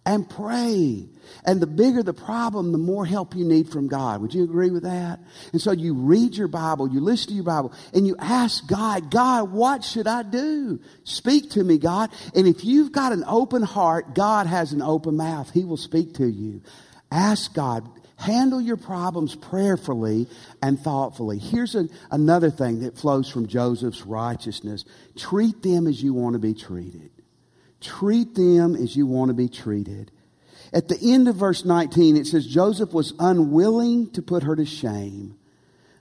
and 0.06 0.30
pray. 0.30 1.08
And 1.46 1.62
the 1.62 1.68
bigger 1.68 2.04
the 2.04 2.14
problem, 2.14 2.72
the 2.72 2.78
more 2.78 3.06
help 3.06 3.36
you 3.36 3.46
need 3.46 3.70
from 3.70 3.88
God. 3.88 4.22
Would 4.22 4.34
you 4.34 4.44
agree 4.44 4.70
with 4.70 4.84
that? 4.84 5.20
And 5.52 5.62
so 5.62 5.72
you 5.72 5.94
read 5.94 6.36
your 6.36 6.48
Bible, 6.48 6.90
you 6.90 7.00
listen 7.00 7.30
to 7.30 7.34
your 7.36 7.44
Bible, 7.44 7.74
and 7.94 8.06
you 8.06 8.16
ask 8.20 8.68
God, 8.68 9.10
God, 9.10 9.52
what 9.52 9.84
should 9.84 10.08
I 10.08 10.24
do? 10.24 10.80
Speak 11.04 11.52
to 11.52 11.64
me, 11.64 11.78
God. 11.78 12.12
And 12.36 12.48
if 12.48 12.66
you've 12.66 12.92
got 12.92 13.14
an 13.14 13.24
open 13.26 13.62
heart, 13.62 14.16
God 14.16 14.48
has 14.48 14.74
an 14.74 14.82
open 14.82 15.16
mouth. 15.16 15.52
He 15.52 15.64
will 15.64 15.78
speak 15.78 16.16
to 16.16 16.28
you. 16.28 16.62
Ask 17.12 17.54
God. 17.54 17.90
Handle 18.18 18.62
your 18.62 18.78
problems 18.78 19.36
prayerfully 19.36 20.28
and 20.62 20.80
thoughtfully. 20.80 21.40
Here's 21.40 21.76
a, 21.76 21.90
another 22.10 22.50
thing 22.50 22.82
that 22.82 22.98
flows 22.98 23.30
from 23.30 23.48
Joseph's 23.48 24.06
righteousness. 24.06 24.86
Treat 25.18 25.62
them 25.62 25.88
as 25.88 26.02
you 26.02 26.14
want 26.14 26.34
to 26.34 26.40
be 26.40 26.54
treated. 26.54 27.10
Treat 27.84 28.34
them 28.34 28.76
as 28.76 28.96
you 28.96 29.06
want 29.06 29.30
to 29.30 29.34
be 29.34 29.50
treated. 29.50 30.12
At 30.72 30.88
the 30.88 30.98
end 31.02 31.28
of 31.28 31.36
verse 31.36 31.66
19, 31.66 32.18
it 32.18 32.26
says 32.26 32.48
Joseph 32.48 32.94
was 32.94 33.14
unwilling 33.20 34.10
to 34.12 34.22
put 34.22 34.44
her 34.44 34.56
to 34.56 34.66
shame, 34.66 35.38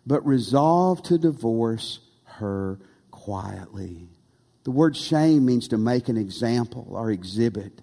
but 0.06 0.24
resolved 0.24 1.06
to 1.06 1.18
divorce 1.18 2.00
her 2.24 2.78
quietly. 3.10 4.08
The 4.64 4.70
word 4.70 4.96
shame 4.96 5.44
means 5.44 5.68
to 5.68 5.78
make 5.78 6.08
an 6.08 6.16
example 6.16 6.86
or 6.90 7.10
exhibit. 7.10 7.82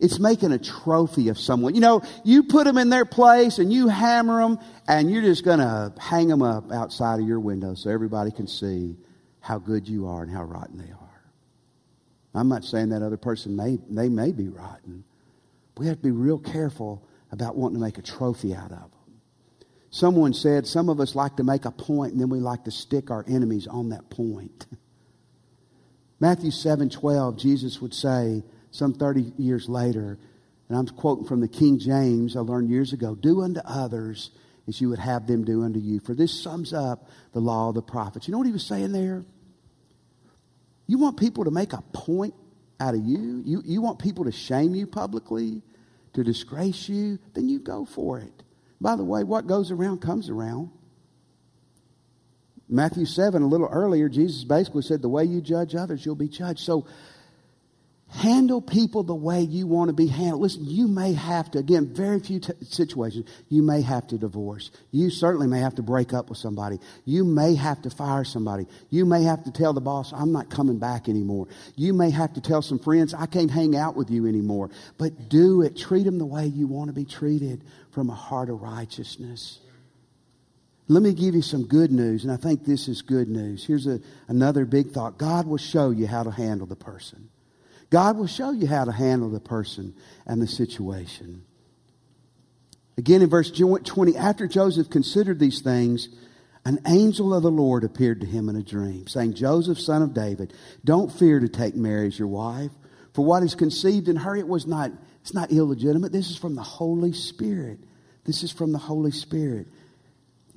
It's 0.00 0.18
making 0.18 0.52
a 0.52 0.58
trophy 0.58 1.28
of 1.28 1.38
someone. 1.38 1.74
You 1.74 1.82
know, 1.82 2.02
you 2.24 2.44
put 2.44 2.64
them 2.64 2.78
in 2.78 2.88
their 2.88 3.04
place 3.04 3.58
and 3.58 3.70
you 3.72 3.88
hammer 3.88 4.40
them 4.40 4.58
and 4.88 5.10
you're 5.10 5.22
just 5.22 5.44
going 5.44 5.58
to 5.58 5.92
hang 6.00 6.28
them 6.28 6.42
up 6.42 6.72
outside 6.72 7.20
of 7.20 7.26
your 7.28 7.40
window 7.40 7.74
so 7.74 7.90
everybody 7.90 8.30
can 8.30 8.46
see 8.46 8.96
how 9.40 9.58
good 9.58 9.86
you 9.86 10.08
are 10.08 10.22
and 10.22 10.32
how 10.32 10.42
rotten 10.42 10.78
they 10.78 10.90
are. 10.90 11.09
I'm 12.34 12.48
not 12.48 12.64
saying 12.64 12.90
that 12.90 13.02
other 13.02 13.16
person 13.16 13.56
may, 13.56 13.78
they 13.88 14.08
may 14.08 14.32
be 14.32 14.48
rotten. 14.48 15.04
We 15.76 15.86
have 15.86 15.96
to 15.96 16.02
be 16.02 16.10
real 16.10 16.38
careful 16.38 17.06
about 17.32 17.56
wanting 17.56 17.78
to 17.78 17.84
make 17.84 17.98
a 17.98 18.02
trophy 18.02 18.54
out 18.54 18.72
of 18.72 18.90
them. 18.90 18.90
Someone 19.90 20.32
said 20.32 20.66
some 20.66 20.88
of 20.88 21.00
us 21.00 21.14
like 21.14 21.36
to 21.36 21.44
make 21.44 21.64
a 21.64 21.70
point 21.70 22.12
and 22.12 22.20
then 22.20 22.28
we 22.28 22.38
like 22.38 22.64
to 22.64 22.70
stick 22.70 23.10
our 23.10 23.24
enemies 23.28 23.66
on 23.66 23.88
that 23.88 24.08
point. 24.10 24.66
Matthew 26.20 26.50
7 26.50 26.90
12, 26.90 27.36
Jesus 27.38 27.80
would 27.80 27.94
say, 27.94 28.44
some 28.70 28.94
30 28.94 29.32
years 29.36 29.68
later, 29.68 30.18
and 30.68 30.78
I'm 30.78 30.86
quoting 30.86 31.24
from 31.24 31.40
the 31.40 31.48
King 31.48 31.78
James 31.80 32.36
I 32.36 32.40
learned 32.40 32.70
years 32.70 32.92
ago 32.92 33.16
do 33.16 33.42
unto 33.42 33.60
others 33.64 34.30
as 34.68 34.80
you 34.80 34.88
would 34.90 35.00
have 35.00 35.26
them 35.26 35.44
do 35.44 35.64
unto 35.64 35.80
you. 35.80 35.98
For 35.98 36.14
this 36.14 36.42
sums 36.42 36.72
up 36.72 37.08
the 37.32 37.40
law 37.40 37.70
of 37.70 37.74
the 37.74 37.82
prophets. 37.82 38.28
You 38.28 38.32
know 38.32 38.38
what 38.38 38.46
he 38.46 38.52
was 38.52 38.64
saying 38.64 38.92
there? 38.92 39.24
You 40.90 40.98
want 40.98 41.16
people 41.16 41.44
to 41.44 41.52
make 41.52 41.72
a 41.72 41.82
point 41.92 42.34
out 42.80 42.94
of 42.94 43.04
you? 43.04 43.44
You, 43.46 43.62
you 43.64 43.80
want 43.80 44.00
people 44.00 44.24
to 44.24 44.32
shame 44.32 44.74
you 44.74 44.88
publicly, 44.88 45.62
to 46.14 46.24
disgrace 46.24 46.88
you? 46.88 47.20
Then 47.32 47.48
you 47.48 47.60
go 47.60 47.84
for 47.84 48.18
it. 48.18 48.42
By 48.80 48.96
the 48.96 49.04
way, 49.04 49.22
what 49.22 49.46
goes 49.46 49.70
around 49.70 50.00
comes 50.00 50.28
around. 50.28 50.68
Matthew 52.68 53.04
7, 53.04 53.40
a 53.40 53.46
little 53.46 53.68
earlier, 53.68 54.08
Jesus 54.08 54.42
basically 54.42 54.82
said, 54.82 55.00
The 55.00 55.08
way 55.08 55.22
you 55.22 55.40
judge 55.40 55.76
others, 55.76 56.04
you'll 56.04 56.16
be 56.16 56.26
judged. 56.26 56.58
So 56.58 56.88
handle 58.10 58.60
people 58.60 59.02
the 59.02 59.14
way 59.14 59.40
you 59.40 59.66
want 59.66 59.88
to 59.88 59.94
be 59.94 60.06
handled. 60.06 60.42
Listen, 60.42 60.64
you 60.64 60.88
may 60.88 61.12
have 61.12 61.50
to, 61.52 61.58
again, 61.58 61.92
very 61.94 62.20
few 62.20 62.40
t- 62.40 62.52
situations, 62.62 63.28
you 63.48 63.62
may 63.62 63.80
have 63.82 64.06
to 64.08 64.18
divorce. 64.18 64.70
You 64.90 65.10
certainly 65.10 65.46
may 65.46 65.60
have 65.60 65.76
to 65.76 65.82
break 65.82 66.12
up 66.12 66.28
with 66.28 66.38
somebody. 66.38 66.78
You 67.04 67.24
may 67.24 67.54
have 67.54 67.82
to 67.82 67.90
fire 67.90 68.24
somebody. 68.24 68.66
You 68.90 69.04
may 69.04 69.22
have 69.24 69.44
to 69.44 69.52
tell 69.52 69.72
the 69.72 69.80
boss, 69.80 70.12
I'm 70.12 70.32
not 70.32 70.50
coming 70.50 70.78
back 70.78 71.08
anymore. 71.08 71.48
You 71.76 71.94
may 71.94 72.10
have 72.10 72.34
to 72.34 72.40
tell 72.40 72.62
some 72.62 72.78
friends, 72.78 73.14
I 73.14 73.26
can't 73.26 73.50
hang 73.50 73.76
out 73.76 73.96
with 73.96 74.10
you 74.10 74.26
anymore. 74.26 74.70
But 74.98 75.28
do 75.28 75.62
it. 75.62 75.76
Treat 75.76 76.04
them 76.04 76.18
the 76.18 76.26
way 76.26 76.46
you 76.46 76.66
want 76.66 76.88
to 76.88 76.94
be 76.94 77.04
treated 77.04 77.62
from 77.92 78.10
a 78.10 78.14
heart 78.14 78.50
of 78.50 78.60
righteousness. 78.60 79.60
Let 80.88 81.04
me 81.04 81.14
give 81.14 81.36
you 81.36 81.42
some 81.42 81.68
good 81.68 81.92
news, 81.92 82.24
and 82.24 82.32
I 82.32 82.36
think 82.36 82.64
this 82.64 82.88
is 82.88 83.02
good 83.02 83.28
news. 83.28 83.64
Here's 83.64 83.86
a, 83.86 84.00
another 84.26 84.64
big 84.64 84.90
thought 84.90 85.18
God 85.18 85.46
will 85.46 85.56
show 85.56 85.90
you 85.90 86.08
how 86.08 86.24
to 86.24 86.32
handle 86.32 86.66
the 86.66 86.74
person. 86.74 87.28
God 87.90 88.16
will 88.16 88.28
show 88.28 88.52
you 88.52 88.66
how 88.66 88.84
to 88.84 88.92
handle 88.92 89.28
the 89.28 89.40
person 89.40 89.94
and 90.26 90.40
the 90.40 90.46
situation. 90.46 91.42
Again, 92.96 93.22
in 93.22 93.28
verse 93.28 93.50
20, 93.50 94.16
after 94.16 94.46
Joseph 94.46 94.90
considered 94.90 95.38
these 95.38 95.60
things, 95.60 96.08
an 96.64 96.80
angel 96.86 97.34
of 97.34 97.42
the 97.42 97.50
Lord 97.50 97.82
appeared 97.82 98.20
to 98.20 98.26
him 98.26 98.48
in 98.48 98.56
a 98.56 98.62
dream, 98.62 99.06
saying, 99.06 99.34
Joseph, 99.34 99.80
son 99.80 100.02
of 100.02 100.14
David, 100.14 100.52
don't 100.84 101.10
fear 101.10 101.40
to 101.40 101.48
take 101.48 101.74
Mary 101.74 102.06
as 102.06 102.18
your 102.18 102.28
wife, 102.28 102.70
for 103.14 103.24
what 103.24 103.42
is 103.42 103.54
conceived 103.54 104.08
in 104.08 104.16
her, 104.16 104.36
it 104.36 104.46
was 104.46 104.66
not, 104.66 104.92
it's 105.22 105.34
not 105.34 105.50
illegitimate. 105.50 106.12
This 106.12 106.30
is 106.30 106.36
from 106.36 106.54
the 106.54 106.62
Holy 106.62 107.12
Spirit. 107.12 107.80
This 108.24 108.42
is 108.42 108.52
from 108.52 108.72
the 108.72 108.78
Holy 108.78 109.10
Spirit. 109.10 109.66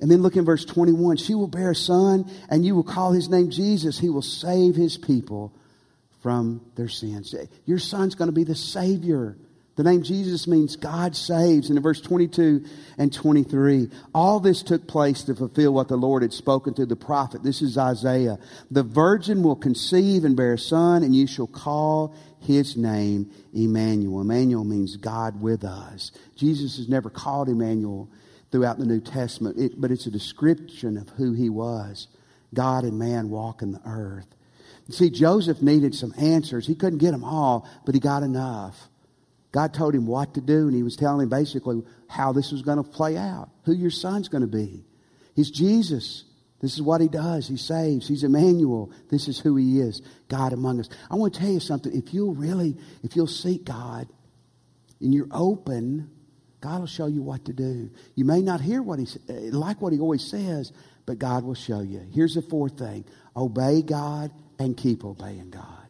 And 0.00 0.10
then 0.10 0.22
look 0.22 0.36
in 0.36 0.44
verse 0.44 0.64
21 0.64 1.16
She 1.16 1.34
will 1.34 1.48
bear 1.48 1.70
a 1.70 1.74
son, 1.74 2.30
and 2.50 2.64
you 2.64 2.74
will 2.74 2.84
call 2.84 3.12
his 3.12 3.28
name 3.28 3.50
Jesus. 3.50 3.98
He 3.98 4.10
will 4.10 4.22
save 4.22 4.76
his 4.76 4.98
people 4.98 5.52
from 6.24 6.62
their 6.74 6.88
sins. 6.88 7.34
Your 7.66 7.78
son's 7.78 8.14
going 8.14 8.28
to 8.28 8.32
be 8.32 8.44
the 8.44 8.54
Savior. 8.54 9.36
The 9.76 9.82
name 9.82 10.02
Jesus 10.02 10.46
means 10.46 10.74
God 10.74 11.14
saves. 11.14 11.68
And 11.68 11.76
in 11.76 11.82
verse 11.82 12.00
22 12.00 12.64
and 12.96 13.12
23, 13.12 13.90
all 14.14 14.40
this 14.40 14.62
took 14.62 14.88
place 14.88 15.24
to 15.24 15.34
fulfill 15.34 15.74
what 15.74 15.88
the 15.88 15.98
Lord 15.98 16.22
had 16.22 16.32
spoken 16.32 16.72
to 16.74 16.86
the 16.86 16.96
prophet. 16.96 17.42
This 17.42 17.60
is 17.60 17.76
Isaiah. 17.76 18.38
The 18.70 18.82
virgin 18.82 19.42
will 19.42 19.54
conceive 19.54 20.24
and 20.24 20.34
bear 20.34 20.54
a 20.54 20.58
son, 20.58 21.02
and 21.02 21.14
you 21.14 21.26
shall 21.26 21.46
call 21.46 22.16
his 22.40 22.74
name 22.74 23.30
Emmanuel. 23.52 24.22
Emmanuel 24.22 24.64
means 24.64 24.96
God 24.96 25.42
with 25.42 25.62
us. 25.62 26.10
Jesus 26.36 26.78
is 26.78 26.88
never 26.88 27.10
called 27.10 27.50
Emmanuel 27.50 28.08
throughout 28.50 28.78
the 28.78 28.86
New 28.86 29.00
Testament, 29.00 29.58
it, 29.58 29.78
but 29.78 29.90
it's 29.90 30.06
a 30.06 30.10
description 30.10 30.96
of 30.96 31.10
who 31.10 31.34
he 31.34 31.50
was 31.50 32.08
God 32.54 32.84
and 32.84 32.98
man 32.98 33.28
walking 33.28 33.72
the 33.72 33.82
earth. 33.84 34.33
You 34.86 34.94
see, 34.94 35.10
Joseph 35.10 35.62
needed 35.62 35.94
some 35.94 36.12
answers. 36.18 36.66
He 36.66 36.74
couldn't 36.74 36.98
get 36.98 37.12
them 37.12 37.24
all, 37.24 37.68
but 37.84 37.94
he 37.94 38.00
got 38.00 38.22
enough. 38.22 38.76
God 39.52 39.72
told 39.72 39.94
him 39.94 40.06
what 40.06 40.34
to 40.34 40.40
do, 40.40 40.66
and 40.66 40.74
he 40.74 40.82
was 40.82 40.96
telling 40.96 41.22
him 41.22 41.28
basically 41.28 41.82
how 42.08 42.32
this 42.32 42.52
was 42.52 42.62
going 42.62 42.82
to 42.82 42.88
play 42.88 43.16
out, 43.16 43.50
who 43.64 43.72
your 43.72 43.90
son's 43.90 44.28
going 44.28 44.42
to 44.42 44.48
be. 44.48 44.84
He's 45.34 45.50
Jesus. 45.50 46.24
This 46.60 46.74
is 46.74 46.82
what 46.82 47.00
he 47.00 47.08
does. 47.08 47.46
He 47.46 47.56
saves. 47.56 48.08
He's 48.08 48.24
Emmanuel. 48.24 48.90
This 49.10 49.28
is 49.28 49.38
who 49.38 49.56
he 49.56 49.80
is, 49.80 50.02
God 50.28 50.52
among 50.52 50.80
us. 50.80 50.88
I 51.10 51.14
want 51.14 51.34
to 51.34 51.40
tell 51.40 51.50
you 51.50 51.60
something. 51.60 51.94
If 51.94 52.12
you'll 52.12 52.34
really, 52.34 52.76
if 53.02 53.16
you'll 53.16 53.26
seek 53.26 53.64
God 53.64 54.08
and 55.00 55.14
you're 55.14 55.28
open 55.30 56.10
God 56.64 56.80
will 56.80 56.86
show 56.86 57.04
you 57.04 57.20
what 57.20 57.44
to 57.44 57.52
do. 57.52 57.90
You 58.14 58.24
may 58.24 58.40
not 58.40 58.62
hear 58.62 58.80
what 58.80 58.98
he 58.98 59.06
eh, 59.28 59.50
like 59.52 59.82
what 59.82 59.92
he 59.92 60.00
always 60.00 60.26
says, 60.26 60.72
but 61.04 61.18
God 61.18 61.44
will 61.44 61.54
show 61.54 61.80
you. 61.80 62.00
Here's 62.10 62.36
the 62.36 62.40
fourth 62.40 62.78
thing: 62.78 63.04
obey 63.36 63.82
God 63.82 64.30
and 64.58 64.76
keep 64.76 65.04
obeying 65.04 65.50
God. 65.50 65.88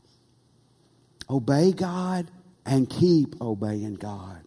Obey 1.29 1.72
God 1.72 2.31
and 2.66 2.88
keep 2.88 3.40
obeying 3.40 3.94
God. 3.94 4.40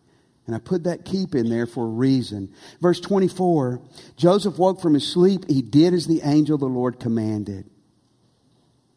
And 0.46 0.56
I 0.56 0.60
put 0.60 0.86
that 0.86 1.04
keep 1.04 1.36
in 1.36 1.50
there 1.50 1.66
for 1.66 1.84
a 1.86 1.90
reason. 1.90 2.54
Verse 2.82 3.02
24 3.02 3.82
Joseph 4.16 4.58
woke 4.58 4.82
from 4.82 4.94
his 4.94 5.06
sleep. 5.06 5.46
He 5.50 5.62
did 5.62 5.94
as 5.94 6.08
the 6.08 6.22
angel 6.24 6.56
of 6.56 6.62
the 6.62 6.68
Lord 6.68 7.00
commanded. 7.00 7.70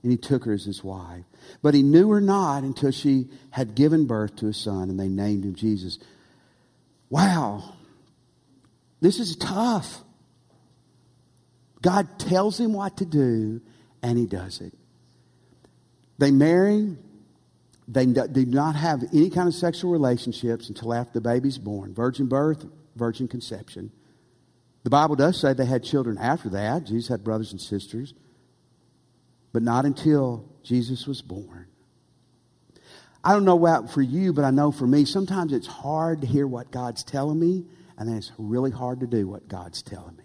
And 0.03 0.11
he 0.11 0.17
took 0.17 0.45
her 0.45 0.53
as 0.53 0.65
his 0.65 0.83
wife. 0.83 1.25
But 1.61 1.75
he 1.75 1.83
knew 1.83 2.11
her 2.11 2.21
not 2.21 2.63
until 2.63 2.91
she 2.91 3.29
had 3.51 3.75
given 3.75 4.07
birth 4.07 4.37
to 4.37 4.47
a 4.47 4.55
son, 4.55 4.89
and 4.89 4.99
they 4.99 5.09
named 5.09 5.45
him 5.45 5.55
Jesus. 5.55 5.99
Wow, 7.11 7.75
this 9.01 9.19
is 9.19 9.37
tough. 9.37 10.03
God 11.83 12.19
tells 12.19 12.59
him 12.59 12.73
what 12.73 12.99
to 12.99 13.05
do, 13.05 13.61
and 14.03 14.17
he 14.17 14.27
does 14.27 14.61
it. 14.61 14.73
They 16.21 16.31
marry. 16.31 16.97
They 17.89 18.05
do 18.05 18.45
not 18.45 18.77
have 18.77 19.03
any 19.13 19.31
kind 19.31 19.49
of 19.49 19.55
sexual 19.55 19.91
relationships 19.91 20.69
until 20.69 20.93
after 20.93 21.15
the 21.15 21.23
baby's 21.23 21.57
born. 21.57 21.95
Virgin 21.95 22.27
birth, 22.27 22.65
virgin 22.95 23.27
conception. 23.27 23.91
The 24.85 24.91
Bible 24.91 25.17
does 25.17 25.41
say 25.41 25.55
they 25.55 25.65
had 25.65 25.83
children 25.83 26.19
after 26.19 26.51
that. 26.51 26.85
Jesus 26.85 27.09
had 27.09 27.25
brothers 27.25 27.53
and 27.53 27.61
sisters. 27.61 28.13
But 29.53 29.63
not 29.63 29.87
until 29.87 30.45
Jesus 30.63 31.07
was 31.07 31.23
born. 31.23 31.67
I 33.25 33.33
don't 33.33 33.45
know 33.47 33.59
about 33.59 33.91
for 33.91 34.03
you, 34.03 34.35
but 34.35 34.45
I 34.45 34.51
know 34.51 34.73
for 34.73 34.87
me, 34.87 35.07
sometimes 35.07 35.53
it's 35.55 35.67
hard 35.67 36.21
to 36.21 36.27
hear 36.27 36.47
what 36.47 36.71
God's 36.71 37.03
telling 37.03 37.41
me, 37.41 37.65
and 37.99 38.09
then 38.09 38.17
it's 38.17 38.33
really 38.39 38.71
hard 38.71 39.01
to 39.01 39.07
do 39.07 39.27
what 39.27 39.49
God's 39.49 39.83
telling 39.83 40.17
me. 40.17 40.25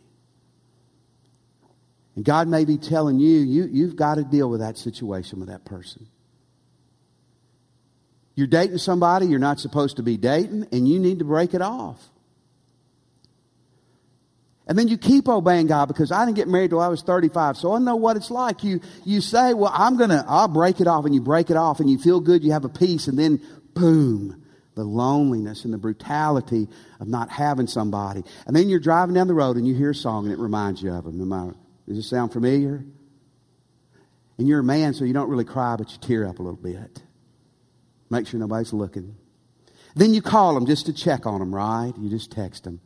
And 2.16 2.24
God 2.24 2.48
may 2.48 2.66
be 2.66 2.78
telling 2.78 3.20
you, 3.20 3.40
you 3.40 3.68
you've 3.72 3.96
got 3.96 4.16
to 4.16 4.24
deal 4.24 4.50
with 4.50 4.62
that 4.62 4.78
situation 4.78 5.40
with 5.40 5.50
that 5.50 5.66
person. 5.66 6.08
You're 8.36 8.48
dating 8.48 8.78
somebody 8.80 9.28
you're 9.28 9.40
not 9.40 9.60
supposed 9.60 9.98
to 9.98 10.04
be 10.04 10.18
dating, 10.18 10.68
and 10.72 10.88
you 10.88 11.00
need 11.00 11.20
to 11.20 11.26
break 11.26 11.54
it 11.54 11.62
off. 11.62 12.10
And 14.68 14.80
then 14.80 14.88
you 14.88 14.98
keep 14.98 15.28
obeying 15.28 15.68
God 15.68 15.88
because 15.88 16.12
I 16.12 16.26
didn't 16.26 16.38
get 16.38 16.48
married 16.48 16.72
till 16.72 16.80
I 16.80 16.88
was 16.88 17.04
35. 17.04 17.58
So 17.58 17.74
I 17.74 17.80
know 17.80 17.96
what 17.96 18.18
it's 18.18 18.32
like. 18.32 18.64
You, 18.64 18.82
you 19.04 19.22
say, 19.22 19.54
well, 19.54 19.72
I'm 19.74 19.98
to, 19.98 20.26
I'll 20.28 20.48
break 20.48 20.82
it 20.82 20.88
off 20.88 21.06
and 21.06 21.14
you 21.14 21.22
break 21.22 21.52
it 21.52 21.58
off 21.58 21.80
and 21.80 21.90
you 21.90 22.00
feel 22.00 22.20
good. 22.20 22.44
You 22.44 22.52
have 22.52 22.66
a 22.66 22.70
peace 22.70 23.08
and 23.08 23.18
then 23.18 23.40
boom, 23.76 24.44
the 24.74 24.84
loneliness 24.84 25.66
and 25.66 25.74
the 25.74 25.78
brutality 25.78 26.68
of 27.00 27.08
not 27.08 27.30
having 27.30 27.68
somebody. 27.68 28.24
And 28.48 28.56
then 28.56 28.68
you're 28.68 28.80
driving 28.80 29.14
down 29.14 29.28
the 29.28 29.36
road 29.36 29.56
and 29.56 29.68
you 29.68 29.76
hear 29.76 29.92
a 29.92 29.96
song 29.96 30.26
and 30.26 30.34
it 30.34 30.40
reminds 30.40 30.82
you 30.82 30.92
of 30.92 31.04
them. 31.04 31.22
Am 31.22 31.32
I, 31.32 31.52
does 31.88 31.98
this 31.98 32.10
sound 32.10 32.34
familiar? 32.34 32.84
And 34.38 34.48
you're 34.48 34.60
a 34.60 34.64
man, 34.64 34.94
so 34.94 35.06
you 35.06 35.14
don't 35.14 35.30
really 35.30 35.46
cry, 35.46 35.76
but 35.78 35.92
you 35.92 35.98
tear 36.00 36.28
up 36.28 36.40
a 36.40 36.44
little 36.44 36.60
bit. 36.60 37.02
Make 38.10 38.28
sure 38.28 38.40
nobody's 38.40 38.74
looking. 38.74 39.16
Then 39.96 40.14
you 40.14 40.22
call 40.22 40.54
them 40.54 40.66
just 40.66 40.88
to 40.88 40.94
check 40.94 41.26
on 41.26 41.40
them, 41.40 41.56
right? 41.56 41.94
You 41.98 42.10
just 42.10 42.32
text 42.32 42.66
them. 42.66 42.82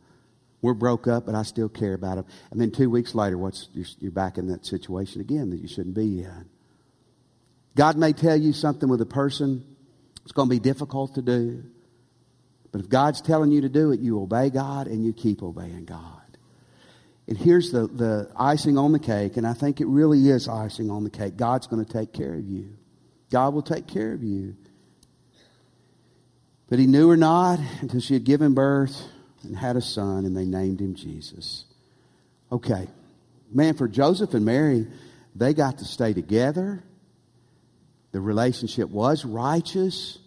We're 0.62 0.74
broke 0.74 1.08
up, 1.08 1.26
but 1.26 1.34
I 1.34 1.42
still 1.42 1.68
care 1.68 1.94
about 1.94 2.16
them. 2.16 2.26
And 2.50 2.60
then 2.60 2.70
two 2.70 2.90
weeks 2.90 3.14
later, 3.14 3.36
what's 3.36 3.68
you're, 3.72 3.86
you're 3.98 4.12
back 4.12 4.38
in 4.38 4.48
that 4.48 4.66
situation 4.66 5.20
again 5.20 5.50
that 5.50 5.60
you 5.60 5.68
shouldn't 5.68 5.94
be 5.94 6.22
in. 6.22 6.48
God 7.74 7.96
may 7.96 8.12
tell 8.12 8.36
you 8.36 8.52
something 8.52 8.88
with 8.88 9.00
a 9.00 9.06
person. 9.06 9.64
It's 10.22 10.32
going 10.32 10.48
to 10.48 10.54
be 10.54 10.60
difficult 10.60 11.14
to 11.14 11.22
do. 11.22 11.64
But 12.72 12.82
if 12.82 12.88
God's 12.88 13.20
telling 13.20 13.50
you 13.50 13.62
to 13.62 13.68
do 13.68 13.90
it, 13.90 14.00
you 14.00 14.20
obey 14.20 14.50
God 14.50 14.86
and 14.86 15.04
you 15.04 15.12
keep 15.12 15.42
obeying 15.42 15.86
God. 15.86 16.19
And 17.30 17.38
here's 17.38 17.70
the, 17.70 17.86
the 17.86 18.28
icing 18.36 18.76
on 18.76 18.90
the 18.90 18.98
cake, 18.98 19.36
and 19.36 19.46
I 19.46 19.52
think 19.52 19.80
it 19.80 19.86
really 19.86 20.28
is 20.28 20.48
icing 20.48 20.90
on 20.90 21.04
the 21.04 21.10
cake. 21.10 21.36
God's 21.36 21.68
going 21.68 21.84
to 21.84 21.90
take 21.90 22.12
care 22.12 22.34
of 22.34 22.44
you. 22.44 22.76
God 23.30 23.54
will 23.54 23.62
take 23.62 23.86
care 23.86 24.12
of 24.12 24.24
you. 24.24 24.56
But 26.68 26.80
he 26.80 26.86
knew 26.86 27.08
her 27.08 27.16
not 27.16 27.60
until 27.80 28.00
she 28.00 28.14
had 28.14 28.24
given 28.24 28.52
birth 28.52 29.00
and 29.44 29.56
had 29.56 29.76
a 29.76 29.80
son, 29.80 30.24
and 30.24 30.36
they 30.36 30.44
named 30.44 30.80
him 30.80 30.96
Jesus. 30.96 31.66
Okay. 32.50 32.88
Man, 33.52 33.74
for 33.74 33.86
Joseph 33.86 34.34
and 34.34 34.44
Mary, 34.44 34.88
they 35.36 35.54
got 35.54 35.78
to 35.78 35.84
stay 35.84 36.12
together. 36.12 36.82
The 38.10 38.20
relationship 38.20 38.88
was 38.90 39.24
righteous. 39.24 40.18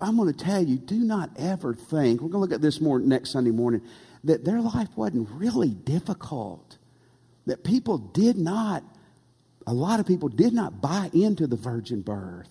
I'm 0.00 0.16
going 0.16 0.32
to 0.32 0.44
tell 0.44 0.62
you, 0.62 0.76
do 0.76 0.96
not 0.96 1.30
ever 1.36 1.74
think, 1.74 2.20
we're 2.20 2.28
going 2.28 2.32
to 2.32 2.38
look 2.38 2.52
at 2.52 2.60
this 2.60 2.80
more 2.80 2.98
next 2.98 3.30
Sunday 3.30 3.50
morning, 3.50 3.82
that 4.24 4.44
their 4.44 4.60
life 4.60 4.88
wasn't 4.96 5.28
really 5.32 5.70
difficult. 5.70 6.78
That 7.46 7.64
people 7.64 7.98
did 7.98 8.36
not, 8.36 8.82
a 9.66 9.74
lot 9.74 10.00
of 10.00 10.06
people 10.06 10.28
did 10.28 10.52
not 10.52 10.80
buy 10.80 11.10
into 11.12 11.46
the 11.46 11.56
virgin 11.56 12.02
birth. 12.02 12.48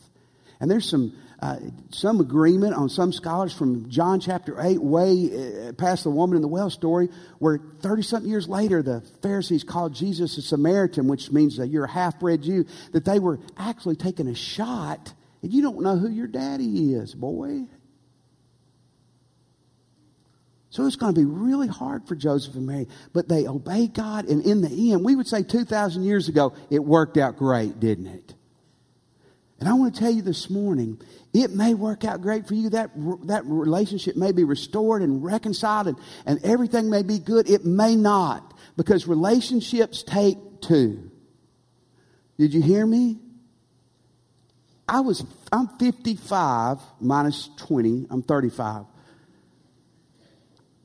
And 0.60 0.70
there's 0.70 0.90
some 0.90 1.14
uh, 1.42 1.58
some 1.92 2.20
agreement 2.20 2.74
on 2.74 2.90
some 2.90 3.14
scholars 3.14 3.54
from 3.54 3.90
John 3.90 4.20
chapter 4.20 4.60
8, 4.60 4.82
way 4.82 5.70
uh, 5.70 5.72
past 5.74 6.04
the 6.04 6.10
woman 6.10 6.36
in 6.36 6.42
the 6.42 6.50
well 6.50 6.70
story, 6.70 7.08
where 7.38 7.62
30 7.80 8.02
something 8.02 8.30
years 8.30 8.50
later, 8.50 8.84
the 8.84 9.02
Pharisees 9.22 9.64
called 9.64 9.96
Jesus 9.96 10.38
a 10.38 10.42
Samaritan, 10.42 11.08
which 11.08 11.32
means 11.32 11.56
that 11.56 11.68
you're 11.68 11.86
a 11.86 11.90
half 11.90 12.20
bred 12.20 12.42
Jew, 12.42 12.66
that 12.92 13.06
they 13.06 13.20
were 13.20 13.40
actually 13.58 13.96
taking 13.96 14.28
a 14.28 14.36
shot 14.36 15.14
And 15.42 15.54
you 15.54 15.62
don't 15.62 15.82
know 15.82 15.98
who 15.98 16.10
your 16.10 16.28
daddy 16.28 16.94
is, 16.94 17.16
boy. 17.16 17.66
So 20.72 20.86
it's 20.86 20.96
going 20.96 21.16
to 21.16 21.20
be 21.20 21.26
really 21.26 21.68
hard 21.68 22.08
for 22.08 22.16
Joseph 22.16 22.56
and 22.56 22.68
Mary, 22.68 22.88
but 23.12 23.28
they 23.28 23.48
obey 23.48 23.88
God. 23.88 24.26
And 24.26 24.46
in 24.46 24.62
the 24.62 24.92
end, 24.92 25.04
we 25.04 25.16
would 25.16 25.28
say 25.28 25.42
2,000 25.42 26.04
years 26.04 26.30
ago, 26.30 26.54
it 26.70 26.84
worked 26.84 27.18
out 27.18 27.38
great, 27.38 27.80
didn't 27.80 28.08
it? 28.08 28.36
And 29.60 29.68
I 29.68 29.74
want 29.74 29.94
to 29.96 30.00
tell 30.00 30.12
you 30.12 30.22
this 30.22 30.50
morning, 30.50 31.02
it 31.34 31.52
may 31.52 31.74
work 31.74 32.06
out 32.06 32.22
great 32.22 32.48
for 32.48 32.54
you. 32.54 32.70
That, 32.70 32.92
that 33.28 33.46
relationship 33.46 34.16
may 34.16 34.32
be 34.32 34.44
restored 34.44 35.02
and 35.02 35.24
reconciled 35.24 35.88
and, 35.88 35.98
and 36.26 36.44
everything 36.46 36.90
may 36.90 37.04
be 37.04 37.20
good. 37.20 37.50
It 37.50 37.66
may 37.66 37.96
not 37.96 38.54
because 38.78 39.08
relationships 39.08 40.04
take 40.04 40.38
two. 40.62 41.12
Did 42.38 42.54
you 42.54 42.62
hear 42.62 42.86
me? 42.86 43.20
I 44.90 45.02
was, 45.02 45.24
I'm 45.52 45.68
55 45.78 46.80
minus 47.00 47.50
20. 47.58 48.08
I'm 48.10 48.24
35. 48.24 48.86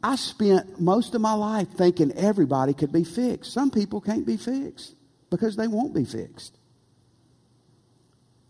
I 0.02 0.16
spent 0.16 0.78
most 0.78 1.14
of 1.14 1.22
my 1.22 1.32
life 1.32 1.68
thinking 1.78 2.12
everybody 2.12 2.74
could 2.74 2.92
be 2.92 3.04
fixed. 3.04 3.54
Some 3.54 3.70
people 3.70 4.02
can't 4.02 4.26
be 4.26 4.36
fixed 4.36 4.94
because 5.30 5.56
they 5.56 5.66
won't 5.66 5.94
be 5.94 6.04
fixed. 6.04 6.54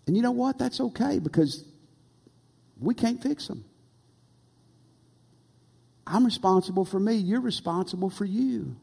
And 0.09 0.17
you 0.17 0.23
know 0.23 0.33
what? 0.33 0.59
That's 0.59 0.81
okay 0.81 1.21
because 1.21 1.65
we 2.81 2.93
can't 2.93 3.23
fix 3.23 3.47
them. 3.47 3.65
I'm 6.05 6.25
responsible 6.25 6.85
for 6.85 6.99
me. 6.99 7.15
You're 7.15 7.41
responsible 7.41 8.11
for 8.11 8.25
you. 8.25 8.75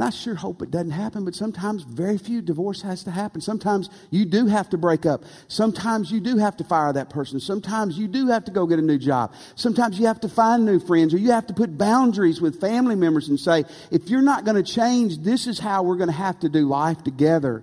And 0.00 0.06
I 0.06 0.08
sure 0.08 0.34
hope 0.34 0.62
it 0.62 0.70
doesn't 0.70 0.92
happen, 0.92 1.26
but 1.26 1.34
sometimes 1.34 1.82
very 1.82 2.16
few 2.16 2.40
divorce 2.40 2.80
has 2.80 3.04
to 3.04 3.10
happen. 3.10 3.42
Sometimes 3.42 3.90
you 4.10 4.24
do 4.24 4.46
have 4.46 4.70
to 4.70 4.78
break 4.78 5.04
up. 5.04 5.24
Sometimes 5.46 6.10
you 6.10 6.20
do 6.20 6.38
have 6.38 6.56
to 6.56 6.64
fire 6.64 6.90
that 6.90 7.10
person. 7.10 7.38
Sometimes 7.38 7.98
you 7.98 8.08
do 8.08 8.28
have 8.28 8.46
to 8.46 8.50
go 8.50 8.66
get 8.66 8.78
a 8.78 8.82
new 8.82 8.96
job. 8.96 9.34
Sometimes 9.56 9.98
you 9.98 10.06
have 10.06 10.18
to 10.20 10.28
find 10.30 10.64
new 10.64 10.80
friends 10.80 11.12
or 11.12 11.18
you 11.18 11.32
have 11.32 11.46
to 11.48 11.52
put 11.52 11.76
boundaries 11.76 12.40
with 12.40 12.62
family 12.62 12.94
members 12.94 13.28
and 13.28 13.38
say, 13.38 13.64
if 13.90 14.08
you're 14.08 14.22
not 14.22 14.46
going 14.46 14.56
to 14.56 14.62
change, 14.62 15.18
this 15.18 15.46
is 15.46 15.58
how 15.58 15.82
we're 15.82 15.96
going 15.96 16.08
to 16.08 16.14
have 16.14 16.40
to 16.40 16.48
do 16.48 16.66
life 16.66 17.04
together. 17.04 17.62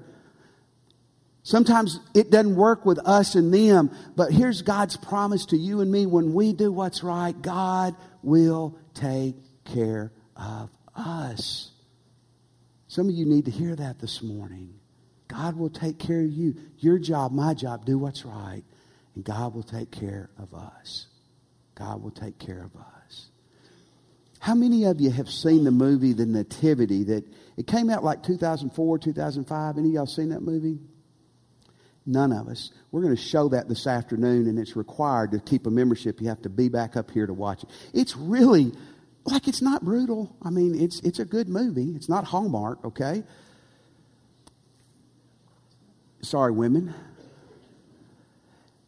Sometimes 1.41 1.99
it 2.13 2.29
doesn't 2.29 2.55
work 2.55 2.85
with 2.85 2.99
us 2.99 3.33
and 3.33 3.51
them, 3.51 3.89
but 4.15 4.31
here's 4.31 4.61
God's 4.61 4.95
promise 4.95 5.47
to 5.47 5.57
you 5.57 5.81
and 5.81 5.91
me. 5.91 6.05
When 6.05 6.35
we 6.35 6.53
do 6.53 6.71
what's 6.71 7.01
right, 7.01 7.33
God 7.41 7.95
will 8.21 8.77
take 8.93 9.37
care 9.65 10.11
of 10.35 10.69
us. 10.95 11.71
Some 12.87 13.09
of 13.09 13.15
you 13.15 13.25
need 13.25 13.45
to 13.45 13.51
hear 13.51 13.75
that 13.75 13.99
this 13.99 14.21
morning. 14.21 14.73
God 15.27 15.57
will 15.57 15.69
take 15.69 15.99
care 15.99 16.21
of 16.21 16.31
you. 16.31 16.55
Your 16.79 16.97
job, 16.97 17.31
my 17.33 17.53
job, 17.53 17.85
do 17.85 17.97
what's 17.97 18.23
right, 18.23 18.63
and 19.15 19.23
God 19.23 19.53
will 19.53 19.63
take 19.63 19.91
care 19.91 20.29
of 20.37 20.53
us. 20.53 21.07
God 21.75 22.01
will 22.01 22.11
take 22.11 22.39
care 22.39 22.63
of 22.63 22.75
us. 22.75 23.29
How 24.39 24.55
many 24.55 24.85
of 24.85 25.01
you 25.01 25.09
have 25.11 25.29
seen 25.29 25.63
the 25.63 25.71
movie 25.71 26.13
The 26.13 26.25
Nativity 26.25 27.03
that 27.05 27.25
it 27.57 27.67
came 27.67 27.89
out 27.89 28.03
like 28.03 28.23
2004, 28.23 28.99
2005? 28.99 29.77
Any 29.77 29.89
of 29.89 29.93
y'all 29.93 30.05
seen 30.05 30.29
that 30.29 30.41
movie? 30.41 30.79
None 32.05 32.31
of 32.31 32.47
us. 32.47 32.71
We're 32.91 33.01
going 33.01 33.15
to 33.15 33.21
show 33.21 33.49
that 33.49 33.67
this 33.67 33.85
afternoon, 33.85 34.47
and 34.47 34.57
it's 34.57 34.77
required 34.77 35.31
to 35.31 35.39
keep 35.39 35.67
a 35.67 35.69
membership. 35.69 36.21
You 36.21 36.29
have 36.29 36.41
to 36.43 36.49
be 36.49 36.69
back 36.69 36.95
up 36.95 37.11
here 37.11 37.27
to 37.27 37.33
watch 37.33 37.63
it. 37.63 37.69
It's 37.93 38.15
really 38.15 38.71
like 39.27 39.47
it's 39.47 39.61
not 39.61 39.83
brutal. 39.83 40.35
I 40.41 40.49
mean, 40.49 40.79
it's 40.79 40.99
it's 41.01 41.19
a 41.19 41.25
good 41.25 41.49
movie. 41.49 41.91
It's 41.95 42.09
not 42.09 42.25
Hallmark, 42.25 42.83
okay? 42.85 43.23
Sorry, 46.21 46.51
women. 46.51 46.93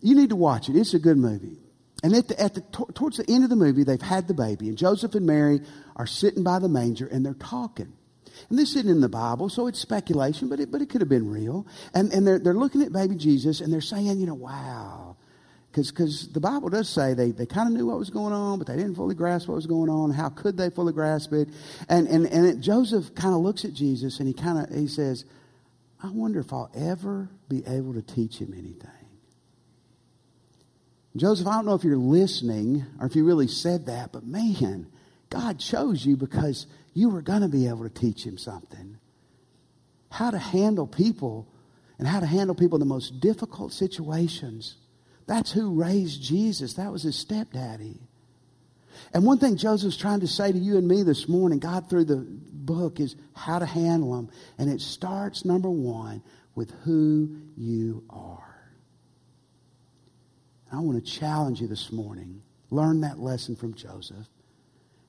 You 0.01 0.15
need 0.15 0.29
to 0.29 0.35
watch 0.35 0.69
it. 0.69 0.75
It's 0.75 0.93
a 0.93 0.99
good 0.99 1.17
movie. 1.17 1.57
And 2.01 2.15
at 2.15 2.29
the, 2.29 2.41
at 2.41 2.53
the 2.53 2.61
towards 2.93 3.17
the 3.17 3.29
end 3.29 3.43
of 3.43 3.49
the 3.49 3.57
movie, 3.57 3.83
they've 3.83 4.01
had 4.01 4.27
the 4.27 4.33
baby, 4.33 4.69
and 4.69 4.77
Joseph 4.77 5.13
and 5.15 5.25
Mary 5.25 5.61
are 5.95 6.07
sitting 6.07 6.43
by 6.43 6.59
the 6.59 6.69
manger 6.69 7.07
and 7.07 7.25
they're 7.25 7.33
talking. 7.33 7.93
And 8.49 8.57
this 8.57 8.75
isn't 8.75 8.89
in 8.89 9.01
the 9.01 9.09
Bible, 9.09 9.49
so 9.49 9.67
it's 9.67 9.79
speculation, 9.79 10.47
but 10.47 10.61
it, 10.61 10.71
but 10.71 10.81
it 10.81 10.89
could 10.89 11.01
have 11.01 11.09
been 11.09 11.29
real. 11.29 11.67
And, 11.93 12.13
and 12.13 12.25
they're, 12.25 12.39
they're 12.39 12.53
looking 12.53 12.81
at 12.81 12.93
baby 12.93 13.15
Jesus 13.15 13.59
and 13.59 13.73
they're 13.73 13.81
saying, 13.81 14.19
you 14.19 14.25
know, 14.25 14.33
wow, 14.33 15.17
because 15.87 16.27
the 16.29 16.39
Bible 16.39 16.69
does 16.69 16.89
say 16.89 17.13
they, 17.13 17.31
they 17.31 17.45
kind 17.45 17.67
of 17.67 17.73
knew 17.73 17.87
what 17.87 17.97
was 17.97 18.09
going 18.09 18.33
on, 18.33 18.57
but 18.57 18.67
they 18.67 18.75
didn't 18.75 18.95
fully 18.95 19.15
grasp 19.15 19.47
what 19.47 19.55
was 19.55 19.67
going 19.67 19.89
on. 19.89 20.11
How 20.11 20.29
could 20.29 20.57
they 20.57 20.69
fully 20.69 20.93
grasp 20.93 21.33
it? 21.33 21.49
And, 21.87 22.07
and, 22.07 22.25
and 22.27 22.45
it, 22.45 22.59
Joseph 22.59 23.15
kind 23.15 23.33
of 23.33 23.41
looks 23.41 23.65
at 23.65 23.73
Jesus 23.73 24.19
and 24.19 24.27
he 24.27 24.33
kind 24.33 24.59
of 24.59 24.75
he 24.75 24.87
says, 24.87 25.25
I 26.01 26.09
wonder 26.09 26.39
if 26.39 26.53
I'll 26.53 26.71
ever 26.75 27.29
be 27.49 27.63
able 27.65 27.93
to 27.93 28.01
teach 28.01 28.37
him 28.37 28.53
anything. 28.53 28.89
Joseph, 31.15 31.47
I 31.47 31.55
don't 31.55 31.65
know 31.65 31.73
if 31.73 31.83
you're 31.83 31.97
listening 31.97 32.85
or 32.99 33.07
if 33.07 33.15
you 33.15 33.25
really 33.25 33.47
said 33.47 33.87
that, 33.87 34.11
but 34.11 34.25
man, 34.25 34.87
God 35.29 35.59
chose 35.59 36.05
you 36.05 36.15
because 36.15 36.67
you 36.93 37.09
were 37.09 37.21
going 37.21 37.41
to 37.41 37.47
be 37.47 37.67
able 37.67 37.83
to 37.83 37.89
teach 37.89 38.23
him 38.23 38.37
something. 38.37 38.97
How 40.11 40.31
to 40.31 40.37
handle 40.37 40.87
people 40.87 41.47
and 41.97 42.07
how 42.07 42.19
to 42.19 42.25
handle 42.25 42.55
people 42.55 42.77
in 42.77 42.79
the 42.79 42.85
most 42.85 43.19
difficult 43.19 43.73
situations. 43.73 44.77
That's 45.29 45.51
who 45.51 45.79
raised 45.79 46.23
Jesus. 46.23 46.73
That 46.73 46.91
was 46.91 47.03
his 47.03 47.15
stepdaddy. 47.15 47.99
And 49.13 49.23
one 49.23 49.37
thing 49.37 49.57
Joseph's 49.57 49.95
trying 49.95 50.21
to 50.21 50.27
say 50.27 50.51
to 50.51 50.57
you 50.57 50.75
and 50.75 50.87
me 50.87 51.03
this 51.03 51.29
morning, 51.29 51.59
God 51.59 51.87
through 51.87 52.05
the 52.05 52.25
book, 52.25 52.99
is 52.99 53.15
how 53.35 53.59
to 53.59 53.65
handle 53.67 54.15
them. 54.15 54.31
And 54.57 54.71
it 54.71 54.81
starts, 54.81 55.45
number 55.45 55.69
one, 55.69 56.23
with 56.55 56.71
who 56.83 57.29
you 57.55 58.03
are. 58.09 58.71
And 60.71 60.79
I 60.79 60.81
want 60.81 61.05
to 61.05 61.11
challenge 61.11 61.61
you 61.61 61.67
this 61.67 61.91
morning. 61.91 62.41
Learn 62.71 63.01
that 63.01 63.19
lesson 63.19 63.55
from 63.55 63.75
Joseph. 63.75 64.25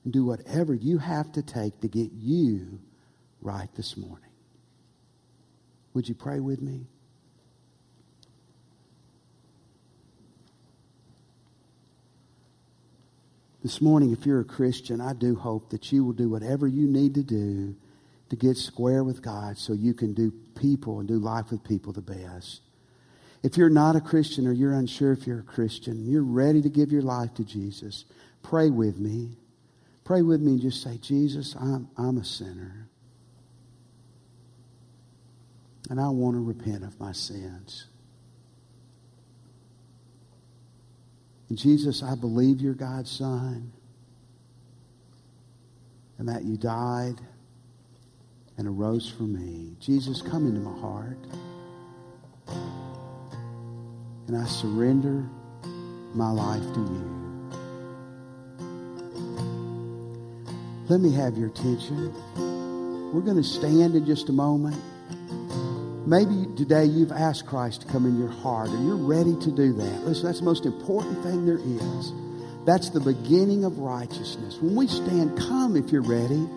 And 0.03 0.13
do 0.13 0.23
whatever 0.23 0.75
you 0.75 0.99
have 0.99 1.31
to 1.31 1.41
take 1.41 1.81
to 1.81 1.87
get 1.87 2.11
you 2.11 2.79
right 3.41 3.69
this 3.73 3.97
morning. 3.97 4.29
Would 5.95 6.07
you 6.07 6.13
pray 6.13 6.39
with 6.39 6.61
me? 6.61 6.90
This 13.63 13.79
morning, 13.79 14.11
if 14.11 14.25
you're 14.25 14.39
a 14.39 14.45
Christian, 14.45 14.99
I 14.99 15.13
do 15.13 15.35
hope 15.35 15.69
that 15.69 15.91
you 15.91 16.03
will 16.03 16.13
do 16.13 16.29
whatever 16.29 16.67
you 16.67 16.87
need 16.87 17.13
to 17.15 17.23
do 17.23 17.75
to 18.29 18.35
get 18.35 18.57
square 18.57 19.03
with 19.03 19.21
God 19.21 19.57
so 19.57 19.73
you 19.73 19.93
can 19.93 20.13
do 20.13 20.31
people 20.59 20.99
and 20.99 21.07
do 21.07 21.19
life 21.19 21.51
with 21.51 21.63
people 21.63 21.93
the 21.93 22.01
best. 22.01 22.61
If 23.43 23.57
you're 23.57 23.69
not 23.69 23.95
a 23.95 24.01
Christian 24.01 24.47
or 24.47 24.51
you're 24.51 24.73
unsure 24.73 25.11
if 25.11 25.27
you're 25.27 25.39
a 25.39 25.43
Christian, 25.43 26.05
you're 26.05 26.23
ready 26.23 26.61
to 26.61 26.69
give 26.69 26.91
your 26.91 27.01
life 27.01 27.33
to 27.35 27.43
Jesus, 27.43 28.05
pray 28.41 28.69
with 28.69 28.97
me. 28.97 29.31
Pray 30.03 30.23
with 30.23 30.41
me 30.41 30.53
and 30.53 30.61
just 30.61 30.81
say, 30.81 30.97
Jesus, 30.97 31.55
I'm, 31.55 31.87
I'm 31.97 32.17
a 32.17 32.25
sinner. 32.25 32.87
And 35.89 35.99
I 35.99 36.09
want 36.09 36.35
to 36.35 36.39
repent 36.39 36.83
of 36.83 36.99
my 36.99 37.11
sins. 37.11 37.85
Jesus, 41.57 42.03
I 42.03 42.15
believe 42.15 42.61
you're 42.61 42.73
God's 42.73 43.11
Son 43.11 43.71
and 46.17 46.29
that 46.29 46.43
you 46.43 46.55
died 46.55 47.19
and 48.57 48.67
arose 48.67 49.09
for 49.09 49.23
me. 49.23 49.75
Jesus, 49.79 50.21
come 50.21 50.45
into 50.45 50.61
my 50.61 50.79
heart. 50.79 51.17
And 54.27 54.37
I 54.37 54.45
surrender 54.45 55.27
my 56.13 56.29
life 56.29 56.61
to 56.73 56.79
you. 56.79 57.21
Let 60.89 60.99
me 60.99 61.11
have 61.13 61.37
your 61.37 61.47
attention. 61.47 62.13
We're 63.11 63.21
going 63.21 63.37
to 63.37 63.43
stand 63.43 63.95
in 63.95 64.05
just 64.05 64.29
a 64.29 64.33
moment. 64.33 64.79
Maybe 66.05 66.47
today 66.55 66.85
you've 66.85 67.11
asked 67.11 67.45
Christ 67.45 67.81
to 67.81 67.87
come 67.87 68.07
in 68.07 68.17
your 68.17 68.29
heart 68.29 68.69
and 68.69 68.87
you're 68.87 68.95
ready 68.95 69.35
to 69.35 69.51
do 69.51 69.71
that. 69.73 70.03
Listen, 70.03 70.25
that's 70.25 70.39
the 70.39 70.45
most 70.45 70.65
important 70.65 71.21
thing 71.23 71.45
there 71.45 71.59
is. 71.59 72.11
That's 72.65 72.89
the 72.89 72.99
beginning 72.99 73.65
of 73.65 73.77
righteousness. 73.77 74.57
When 74.59 74.75
we 74.75 74.87
stand, 74.87 75.37
come 75.37 75.75
if 75.75 75.91
you're 75.91 76.01
ready 76.01 76.47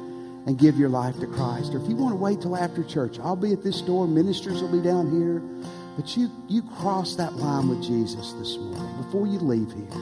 and 0.46 0.58
give 0.58 0.78
your 0.78 0.88
life 0.88 1.18
to 1.20 1.26
Christ. 1.26 1.74
Or 1.74 1.82
if 1.82 1.88
you 1.88 1.94
want 1.94 2.12
to 2.12 2.16
wait 2.16 2.40
till 2.40 2.56
after 2.56 2.82
church, 2.84 3.18
I'll 3.18 3.36
be 3.36 3.52
at 3.52 3.62
this 3.62 3.82
door. 3.82 4.08
Ministers 4.08 4.62
will 4.62 4.72
be 4.72 4.80
down 4.80 5.10
here. 5.10 5.40
But 5.96 6.16
you, 6.16 6.30
you 6.48 6.62
cross 6.62 7.16
that 7.16 7.34
line 7.34 7.68
with 7.68 7.82
Jesus 7.82 8.32
this 8.32 8.56
morning 8.56 9.02
before 9.02 9.26
you 9.26 9.38
leave 9.38 9.70
here. 9.72 10.00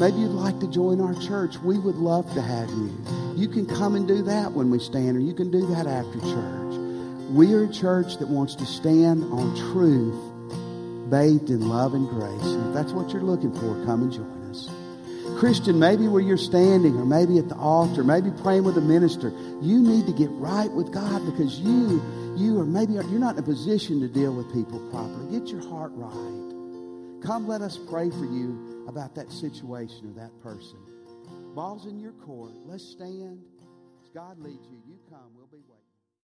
Maybe 0.00 0.18
you'd 0.18 0.32
like 0.32 0.58
to 0.58 0.66
join 0.66 1.00
our 1.00 1.14
church. 1.14 1.58
We 1.58 1.78
would 1.78 1.96
love 1.96 2.26
to 2.34 2.42
have 2.42 2.68
you. 2.70 2.92
You 3.36 3.46
can 3.46 3.66
come 3.66 3.94
and 3.94 4.08
do 4.08 4.22
that 4.22 4.50
when 4.50 4.68
we 4.68 4.80
stand, 4.80 5.16
or 5.16 5.20
you 5.20 5.32
can 5.32 5.52
do 5.52 5.64
that 5.68 5.86
after 5.86 6.18
church. 6.20 6.83
We 7.30 7.54
are 7.54 7.64
a 7.64 7.72
church 7.72 8.18
that 8.18 8.28
wants 8.28 8.54
to 8.56 8.66
stand 8.66 9.24
on 9.24 9.56
truth, 9.72 11.10
bathed 11.10 11.50
in 11.50 11.68
love 11.68 11.94
and 11.94 12.08
grace. 12.08 12.42
And 12.42 12.68
if 12.68 12.74
that's 12.74 12.92
what 12.92 13.12
you're 13.12 13.22
looking 13.22 13.52
for, 13.52 13.84
come 13.86 14.02
and 14.02 14.12
join 14.12 14.50
us. 14.50 14.68
Christian, 15.38 15.78
maybe 15.78 16.06
where 16.06 16.22
you're 16.22 16.36
standing, 16.36 16.96
or 16.96 17.04
maybe 17.04 17.38
at 17.38 17.48
the 17.48 17.56
altar, 17.56 18.04
maybe 18.04 18.30
praying 18.42 18.64
with 18.64 18.76
a 18.76 18.80
minister, 18.80 19.30
you 19.62 19.80
need 19.80 20.06
to 20.06 20.12
get 20.12 20.28
right 20.32 20.70
with 20.70 20.92
God 20.92 21.24
because 21.24 21.58
you, 21.58 22.02
you 22.36 22.60
are 22.60 22.64
maybe 22.64 22.92
you're 22.92 23.04
not 23.18 23.34
in 23.34 23.40
a 23.40 23.42
position 23.42 24.00
to 24.00 24.08
deal 24.08 24.32
with 24.34 24.52
people 24.52 24.78
properly. 24.90 25.38
Get 25.38 25.48
your 25.48 25.66
heart 25.68 25.92
right. 25.94 27.22
come 27.22 27.48
let 27.48 27.62
us 27.62 27.78
pray 27.78 28.10
for 28.10 28.26
you 28.26 28.84
about 28.86 29.14
that 29.16 29.32
situation 29.32 30.10
or 30.10 30.20
that 30.20 30.30
person. 30.42 30.78
Ball's 31.54 31.86
in 31.86 31.98
your 31.98 32.12
court. 32.12 32.52
Let's 32.66 32.84
stand. 32.84 33.40
As 34.02 34.10
God 34.10 34.38
leads 34.38 34.66
you, 34.70 34.78